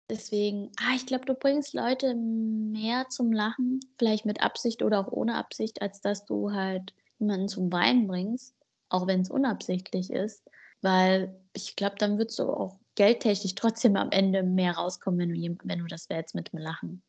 Deswegen, 0.10 0.72
ah, 0.78 0.96
ich 0.96 1.06
glaube, 1.06 1.26
du 1.26 1.34
bringst 1.34 1.74
Leute 1.74 2.16
mehr 2.16 3.10
zum 3.10 3.34
Lachen, 3.34 3.82
vielleicht 4.00 4.26
mit 4.26 4.42
Absicht 4.42 4.82
oder 4.82 5.02
auch 5.02 5.12
ohne 5.12 5.36
Absicht, 5.36 5.82
als 5.82 6.00
dass 6.00 6.24
du 6.24 6.54
halt 6.54 6.94
jemanden 7.20 7.50
zum 7.50 7.70
Weinen 7.74 8.08
bringst, 8.08 8.56
auch 8.88 9.06
wenn 9.06 9.20
es 9.20 9.30
unabsichtlich 9.30 10.10
ist. 10.10 10.50
Weil 10.82 11.38
ich 11.52 11.76
glaube, 11.76 11.98
dann 12.00 12.18
würdest 12.18 12.40
du 12.40 12.44
auch 12.44 12.80
geldtechnisch 12.96 13.56
trotzdem 13.56 13.98
am 13.98 14.12
Ende 14.12 14.42
mehr 14.42 14.78
rauskommen, 14.78 15.20
wenn 15.20 15.34
du, 15.34 15.58
wenn 15.66 15.80
du 15.80 15.88
das 15.88 16.10
wärst 16.10 16.34
mit 16.34 16.54
dem 16.54 16.60
Lachen. 16.60 17.04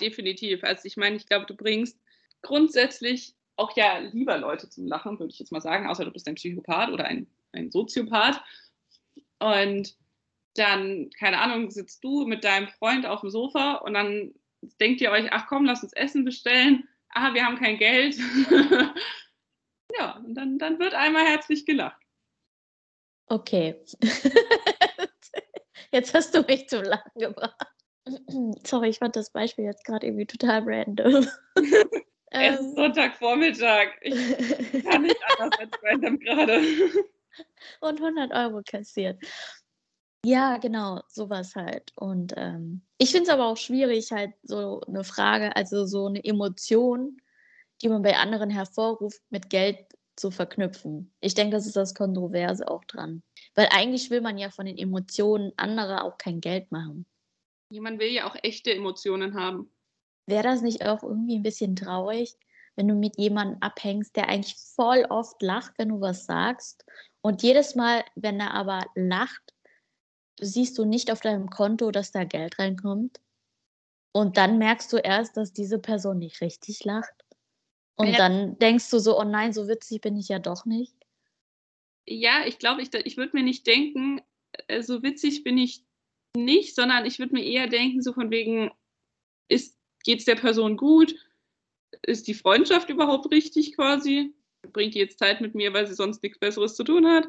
Definitiv. 0.00 0.64
Also 0.64 0.86
ich 0.86 0.96
meine, 0.96 1.16
ich 1.16 1.26
glaube, 1.26 1.44
du 1.44 1.54
bringst 1.54 1.98
grundsätzlich 2.42 3.34
auch 3.56 3.76
ja 3.76 3.98
lieber 3.98 4.38
Leute 4.38 4.68
zum 4.68 4.86
Lachen, 4.86 5.18
würde 5.18 5.32
ich 5.32 5.38
jetzt 5.38 5.52
mal 5.52 5.60
sagen, 5.60 5.86
außer 5.86 6.04
du 6.04 6.10
bist 6.10 6.26
ein 6.26 6.34
Psychopath 6.34 6.90
oder 6.90 7.04
ein, 7.04 7.26
ein 7.52 7.70
Soziopath. 7.70 8.42
Und 9.38 9.96
dann, 10.54 11.10
keine 11.18 11.38
Ahnung, 11.38 11.70
sitzt 11.70 12.02
du 12.02 12.26
mit 12.26 12.44
deinem 12.44 12.68
Freund 12.68 13.06
auf 13.06 13.20
dem 13.20 13.30
Sofa 13.30 13.74
und 13.76 13.94
dann 13.94 14.34
denkt 14.80 15.00
ihr 15.00 15.10
euch, 15.10 15.32
ach 15.32 15.46
komm, 15.46 15.64
lass 15.64 15.82
uns 15.82 15.92
Essen 15.92 16.24
bestellen. 16.24 16.88
Ah, 17.10 17.34
wir 17.34 17.44
haben 17.44 17.58
kein 17.58 17.78
Geld. 17.78 18.16
ja, 19.98 20.16
und 20.16 20.34
dann, 20.34 20.58
dann 20.58 20.78
wird 20.78 20.94
einmal 20.94 21.26
herzlich 21.26 21.66
gelacht. 21.66 22.00
Okay. 23.26 23.76
jetzt 25.92 26.14
hast 26.14 26.34
du 26.34 26.42
mich 26.42 26.68
zum 26.68 26.82
Lachen 26.82 27.12
gebracht. 27.16 27.56
Sorry, 28.66 28.88
ich 28.88 28.98
fand 28.98 29.16
das 29.16 29.30
Beispiel 29.30 29.64
jetzt 29.64 29.84
gerade 29.84 30.06
irgendwie 30.06 30.26
total 30.26 30.62
random. 30.64 31.26
es 32.30 32.60
ist 32.60 32.66
ähm. 32.66 32.74
Sonntagvormittag. 32.76 33.88
Ich 34.02 34.14
kann 34.84 35.02
nicht 35.02 35.16
anders 35.38 35.58
als 35.58 35.70
random 35.82 36.18
gerade. 36.18 36.60
Und 37.80 38.00
100 38.00 38.32
Euro 38.32 38.62
kassiert. 38.64 39.22
Ja, 40.24 40.58
genau, 40.58 41.02
sowas 41.08 41.56
halt. 41.56 41.92
Und 41.96 42.34
ähm, 42.36 42.82
ich 42.98 43.10
finde 43.10 43.24
es 43.24 43.28
aber 43.30 43.46
auch 43.46 43.56
schwierig, 43.56 44.12
halt 44.12 44.32
so 44.42 44.82
eine 44.82 45.02
Frage, 45.02 45.56
also 45.56 45.86
so 45.86 46.06
eine 46.06 46.22
Emotion, 46.22 47.20
die 47.82 47.88
man 47.88 48.02
bei 48.02 48.16
anderen 48.16 48.50
hervorruft, 48.50 49.22
mit 49.30 49.48
Geld 49.48 49.78
zu 50.16 50.30
verknüpfen. 50.30 51.14
Ich 51.20 51.34
denke, 51.34 51.56
das 51.56 51.66
ist 51.66 51.76
das 51.76 51.94
Kontroverse 51.94 52.68
auch 52.68 52.84
dran. 52.84 53.22
Weil 53.54 53.68
eigentlich 53.72 54.10
will 54.10 54.20
man 54.20 54.36
ja 54.36 54.50
von 54.50 54.66
den 54.66 54.76
Emotionen 54.76 55.52
anderer 55.56 56.04
auch 56.04 56.18
kein 56.18 56.42
Geld 56.42 56.70
machen. 56.70 57.06
Man 57.72 57.98
will 57.98 58.10
ja 58.10 58.28
auch 58.28 58.36
echte 58.42 58.74
Emotionen 58.74 59.34
haben. 59.34 59.70
Wäre 60.30 60.44
das 60.44 60.62
nicht 60.62 60.86
auch 60.86 61.02
irgendwie 61.02 61.36
ein 61.36 61.42
bisschen 61.42 61.76
traurig, 61.76 62.36
wenn 62.76 62.88
du 62.88 62.94
mit 62.94 63.18
jemandem 63.18 63.58
abhängst, 63.60 64.16
der 64.16 64.28
eigentlich 64.28 64.56
voll 64.56 65.04
oft 65.10 65.42
lacht, 65.42 65.74
wenn 65.76 65.90
du 65.90 66.00
was 66.00 66.24
sagst 66.24 66.84
und 67.22 67.42
jedes 67.42 67.74
Mal, 67.74 68.04
wenn 68.14 68.40
er 68.40 68.54
aber 68.54 68.86
lacht, 68.94 69.54
siehst 70.40 70.78
du 70.78 70.84
nicht 70.84 71.10
auf 71.10 71.20
deinem 71.20 71.50
Konto, 71.50 71.90
dass 71.90 72.12
da 72.12 72.24
Geld 72.24 72.58
reinkommt. 72.58 73.20
Und 74.12 74.36
dann 74.36 74.58
merkst 74.58 74.92
du 74.92 74.96
erst, 74.96 75.36
dass 75.36 75.52
diese 75.52 75.78
Person 75.78 76.18
nicht 76.18 76.40
richtig 76.40 76.82
lacht. 76.84 77.14
Und 77.96 78.08
ja. 78.08 78.16
dann 78.16 78.58
denkst 78.58 78.90
du 78.90 78.98
so, 78.98 79.18
oh 79.20 79.24
nein, 79.24 79.52
so 79.52 79.68
witzig 79.68 80.00
bin 80.00 80.16
ich 80.16 80.28
ja 80.28 80.38
doch 80.38 80.64
nicht. 80.64 80.94
Ja, 82.06 82.46
ich 82.46 82.58
glaube, 82.58 82.82
ich, 82.82 82.92
ich 82.94 83.16
würde 83.16 83.36
mir 83.36 83.42
nicht 83.42 83.66
denken, 83.66 84.22
äh, 84.66 84.82
so 84.82 85.02
witzig 85.02 85.44
bin 85.44 85.58
ich 85.58 85.84
nicht, 86.34 86.74
sondern 86.74 87.04
ich 87.04 87.18
würde 87.18 87.34
mir 87.34 87.44
eher 87.44 87.66
denken, 87.66 88.02
so 88.02 88.12
von 88.12 88.30
wegen, 88.30 88.70
geht 90.04 90.20
es 90.20 90.24
der 90.24 90.36
Person 90.36 90.76
gut? 90.76 91.14
Ist 92.02 92.26
die 92.28 92.34
Freundschaft 92.34 92.88
überhaupt 92.88 93.30
richtig 93.30 93.74
quasi? 93.74 94.34
Bringt 94.72 94.94
die 94.94 94.98
jetzt 94.98 95.18
Zeit 95.18 95.40
mit 95.40 95.54
mir, 95.54 95.72
weil 95.72 95.86
sie 95.86 95.94
sonst 95.94 96.22
nichts 96.22 96.38
Besseres 96.38 96.74
zu 96.74 96.84
tun 96.84 97.06
hat? 97.06 97.28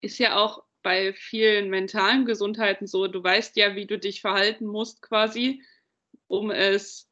Ist 0.00 0.18
ja 0.18 0.36
auch 0.36 0.62
bei 0.82 1.14
vielen 1.14 1.70
mentalen 1.70 2.26
Gesundheiten 2.26 2.86
so, 2.86 3.06
du 3.06 3.22
weißt 3.22 3.56
ja, 3.56 3.74
wie 3.74 3.86
du 3.86 3.98
dich 3.98 4.20
verhalten 4.20 4.66
musst 4.66 5.02
quasi, 5.02 5.62
um 6.26 6.50
es 6.50 7.08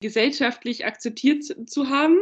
gesellschaftlich 0.00 0.84
akzeptiert 0.84 1.44
zu 1.70 1.88
haben. 1.88 2.18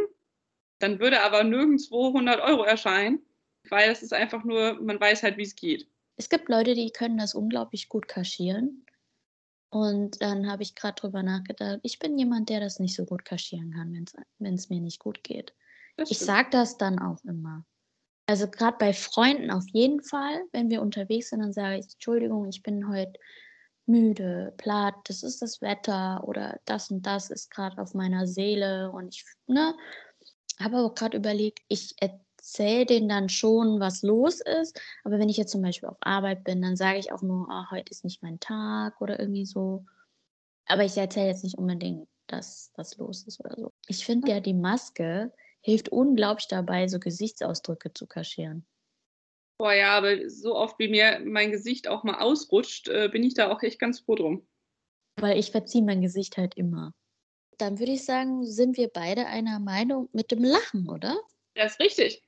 Dann 0.79 0.99
würde 0.99 1.21
aber 1.21 1.43
nirgendwo 1.43 2.07
100 2.07 2.41
Euro 2.41 2.63
erscheinen, 2.63 3.25
weil 3.69 3.89
es 3.91 4.03
ist 4.03 4.13
einfach 4.13 4.43
nur, 4.43 4.79
man 4.81 4.99
weiß 4.99 5.23
halt, 5.23 5.37
wie 5.37 5.43
es 5.43 5.55
geht. 5.55 5.87
Es 6.15 6.29
gibt 6.29 6.47
Leute, 6.47 6.75
die 6.75 6.91
können 6.91 7.17
das 7.17 7.33
unglaublich 7.33 7.89
gut 7.89 8.07
kaschieren. 8.07 8.85
Und 9.73 10.21
dann 10.21 10.51
habe 10.51 10.61
ich 10.61 10.75
gerade 10.75 10.93
drüber 10.93 11.23
nachgedacht, 11.23 11.79
ich 11.81 11.97
bin 11.97 12.15
jemand, 12.15 12.49
der 12.49 12.59
das 12.59 12.79
nicht 12.79 12.95
so 12.95 13.05
gut 13.05 13.25
kaschieren 13.25 13.71
kann, 13.71 14.05
wenn 14.37 14.53
es 14.53 14.69
mir 14.69 14.79
nicht 14.79 14.99
gut 14.99 15.23
geht. 15.23 15.55
Ich 15.97 16.19
sage 16.19 16.49
das 16.51 16.77
dann 16.77 16.99
auch 16.99 17.17
immer. 17.23 17.65
Also 18.27 18.47
gerade 18.47 18.77
bei 18.77 18.93
Freunden 18.93 19.49
auf 19.49 19.67
jeden 19.69 20.03
Fall, 20.03 20.43
wenn 20.51 20.69
wir 20.69 20.83
unterwegs 20.83 21.29
sind, 21.29 21.39
dann 21.39 21.53
sage 21.53 21.79
ich, 21.79 21.93
Entschuldigung, 21.93 22.47
ich 22.47 22.61
bin 22.61 22.87
heute 22.87 23.13
müde, 23.87 24.53
platt, 24.57 24.93
das 25.05 25.23
ist 25.23 25.41
das 25.41 25.59
Wetter 25.59 26.23
oder 26.27 26.59
das 26.65 26.91
und 26.91 27.01
das 27.01 27.31
ist 27.31 27.49
gerade 27.49 27.81
auf 27.81 27.95
meiner 27.95 28.27
Seele 28.27 28.91
und 28.91 29.15
ich 29.15 29.25
ne, 29.47 29.73
habe 30.59 30.77
aber 30.77 30.93
gerade 30.93 31.17
überlegt, 31.17 31.61
ich 31.67 31.95
erzähle 32.43 32.85
denen 32.85 33.07
dann 33.07 33.29
schon, 33.29 33.79
was 33.79 34.03
los 34.03 34.41
ist, 34.41 34.79
aber 35.05 35.17
wenn 35.17 35.29
ich 35.29 35.37
jetzt 35.37 35.51
zum 35.51 35.61
Beispiel 35.61 35.87
auf 35.87 35.97
Arbeit 36.01 36.43
bin, 36.43 36.61
dann 36.61 36.75
sage 36.75 36.99
ich 36.99 37.13
auch 37.13 37.21
nur, 37.21 37.47
oh, 37.49 37.71
heute 37.71 37.89
ist 37.89 38.03
nicht 38.03 38.21
mein 38.21 38.39
Tag 38.41 38.99
oder 38.99 39.17
irgendwie 39.17 39.45
so. 39.45 39.85
Aber 40.65 40.83
ich 40.83 40.97
erzähle 40.97 41.27
jetzt 41.27 41.45
nicht 41.45 41.57
unbedingt, 41.57 42.07
dass 42.27 42.71
was 42.75 42.97
los 42.97 43.23
ist 43.23 43.39
oder 43.39 43.55
so. 43.55 43.71
Ich 43.87 44.05
finde 44.05 44.29
ja 44.29 44.39
die 44.41 44.53
Maske 44.53 45.31
hilft 45.61 45.87
unglaublich 45.87 46.49
dabei, 46.49 46.89
so 46.89 46.99
Gesichtsausdrücke 46.99 47.93
zu 47.93 48.07
kaschieren. 48.07 48.67
Boah, 49.57 49.73
ja, 49.73 49.97
aber 49.97 50.29
so 50.29 50.55
oft 50.55 50.77
wie 50.79 50.89
mir 50.89 51.21
mein 51.23 51.51
Gesicht 51.51 51.87
auch 51.87 52.03
mal 52.03 52.19
ausrutscht, 52.19 52.89
äh, 52.89 53.07
bin 53.07 53.23
ich 53.23 53.35
da 53.35 53.53
auch 53.53 53.63
echt 53.63 53.79
ganz 53.79 54.01
froh 54.01 54.15
drum. 54.15 54.45
Weil 55.15 55.39
ich 55.39 55.51
verziehe 55.51 55.83
mein 55.83 56.01
Gesicht 56.01 56.35
halt 56.35 56.55
immer. 56.55 56.93
Dann 57.57 57.79
würde 57.79 57.93
ich 57.93 58.03
sagen, 58.03 58.45
sind 58.45 58.75
wir 58.75 58.89
beide 58.89 59.27
einer 59.27 59.59
Meinung 59.59 60.09
mit 60.11 60.31
dem 60.31 60.43
Lachen, 60.43 60.89
oder? 60.89 61.17
Das 61.53 61.73
ist 61.73 61.79
richtig. 61.79 62.22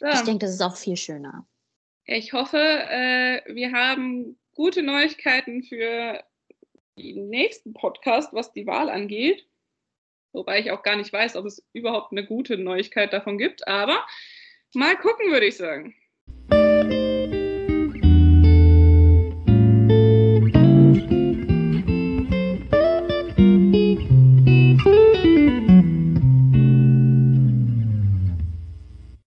Ja. 0.00 0.14
Ich 0.14 0.22
denke, 0.22 0.46
das 0.46 0.54
ist 0.54 0.62
auch 0.62 0.76
viel 0.76 0.96
schöner. 0.96 1.46
Ich 2.04 2.32
hoffe, 2.32 2.58
äh, 2.58 3.42
wir 3.54 3.72
haben 3.72 4.38
gute 4.54 4.82
Neuigkeiten 4.82 5.62
für 5.62 6.22
den 6.98 7.28
nächsten 7.28 7.72
Podcast, 7.72 8.32
was 8.32 8.52
die 8.52 8.66
Wahl 8.66 8.90
angeht. 8.90 9.46
Wobei 10.32 10.60
ich 10.60 10.70
auch 10.70 10.82
gar 10.82 10.96
nicht 10.96 11.12
weiß, 11.12 11.36
ob 11.36 11.46
es 11.46 11.66
überhaupt 11.72 12.12
eine 12.12 12.24
gute 12.24 12.56
Neuigkeit 12.56 13.12
davon 13.12 13.38
gibt. 13.38 13.66
Aber 13.66 14.06
mal 14.74 14.96
gucken, 14.96 15.30
würde 15.30 15.46
ich 15.46 15.56
sagen. 15.56 15.94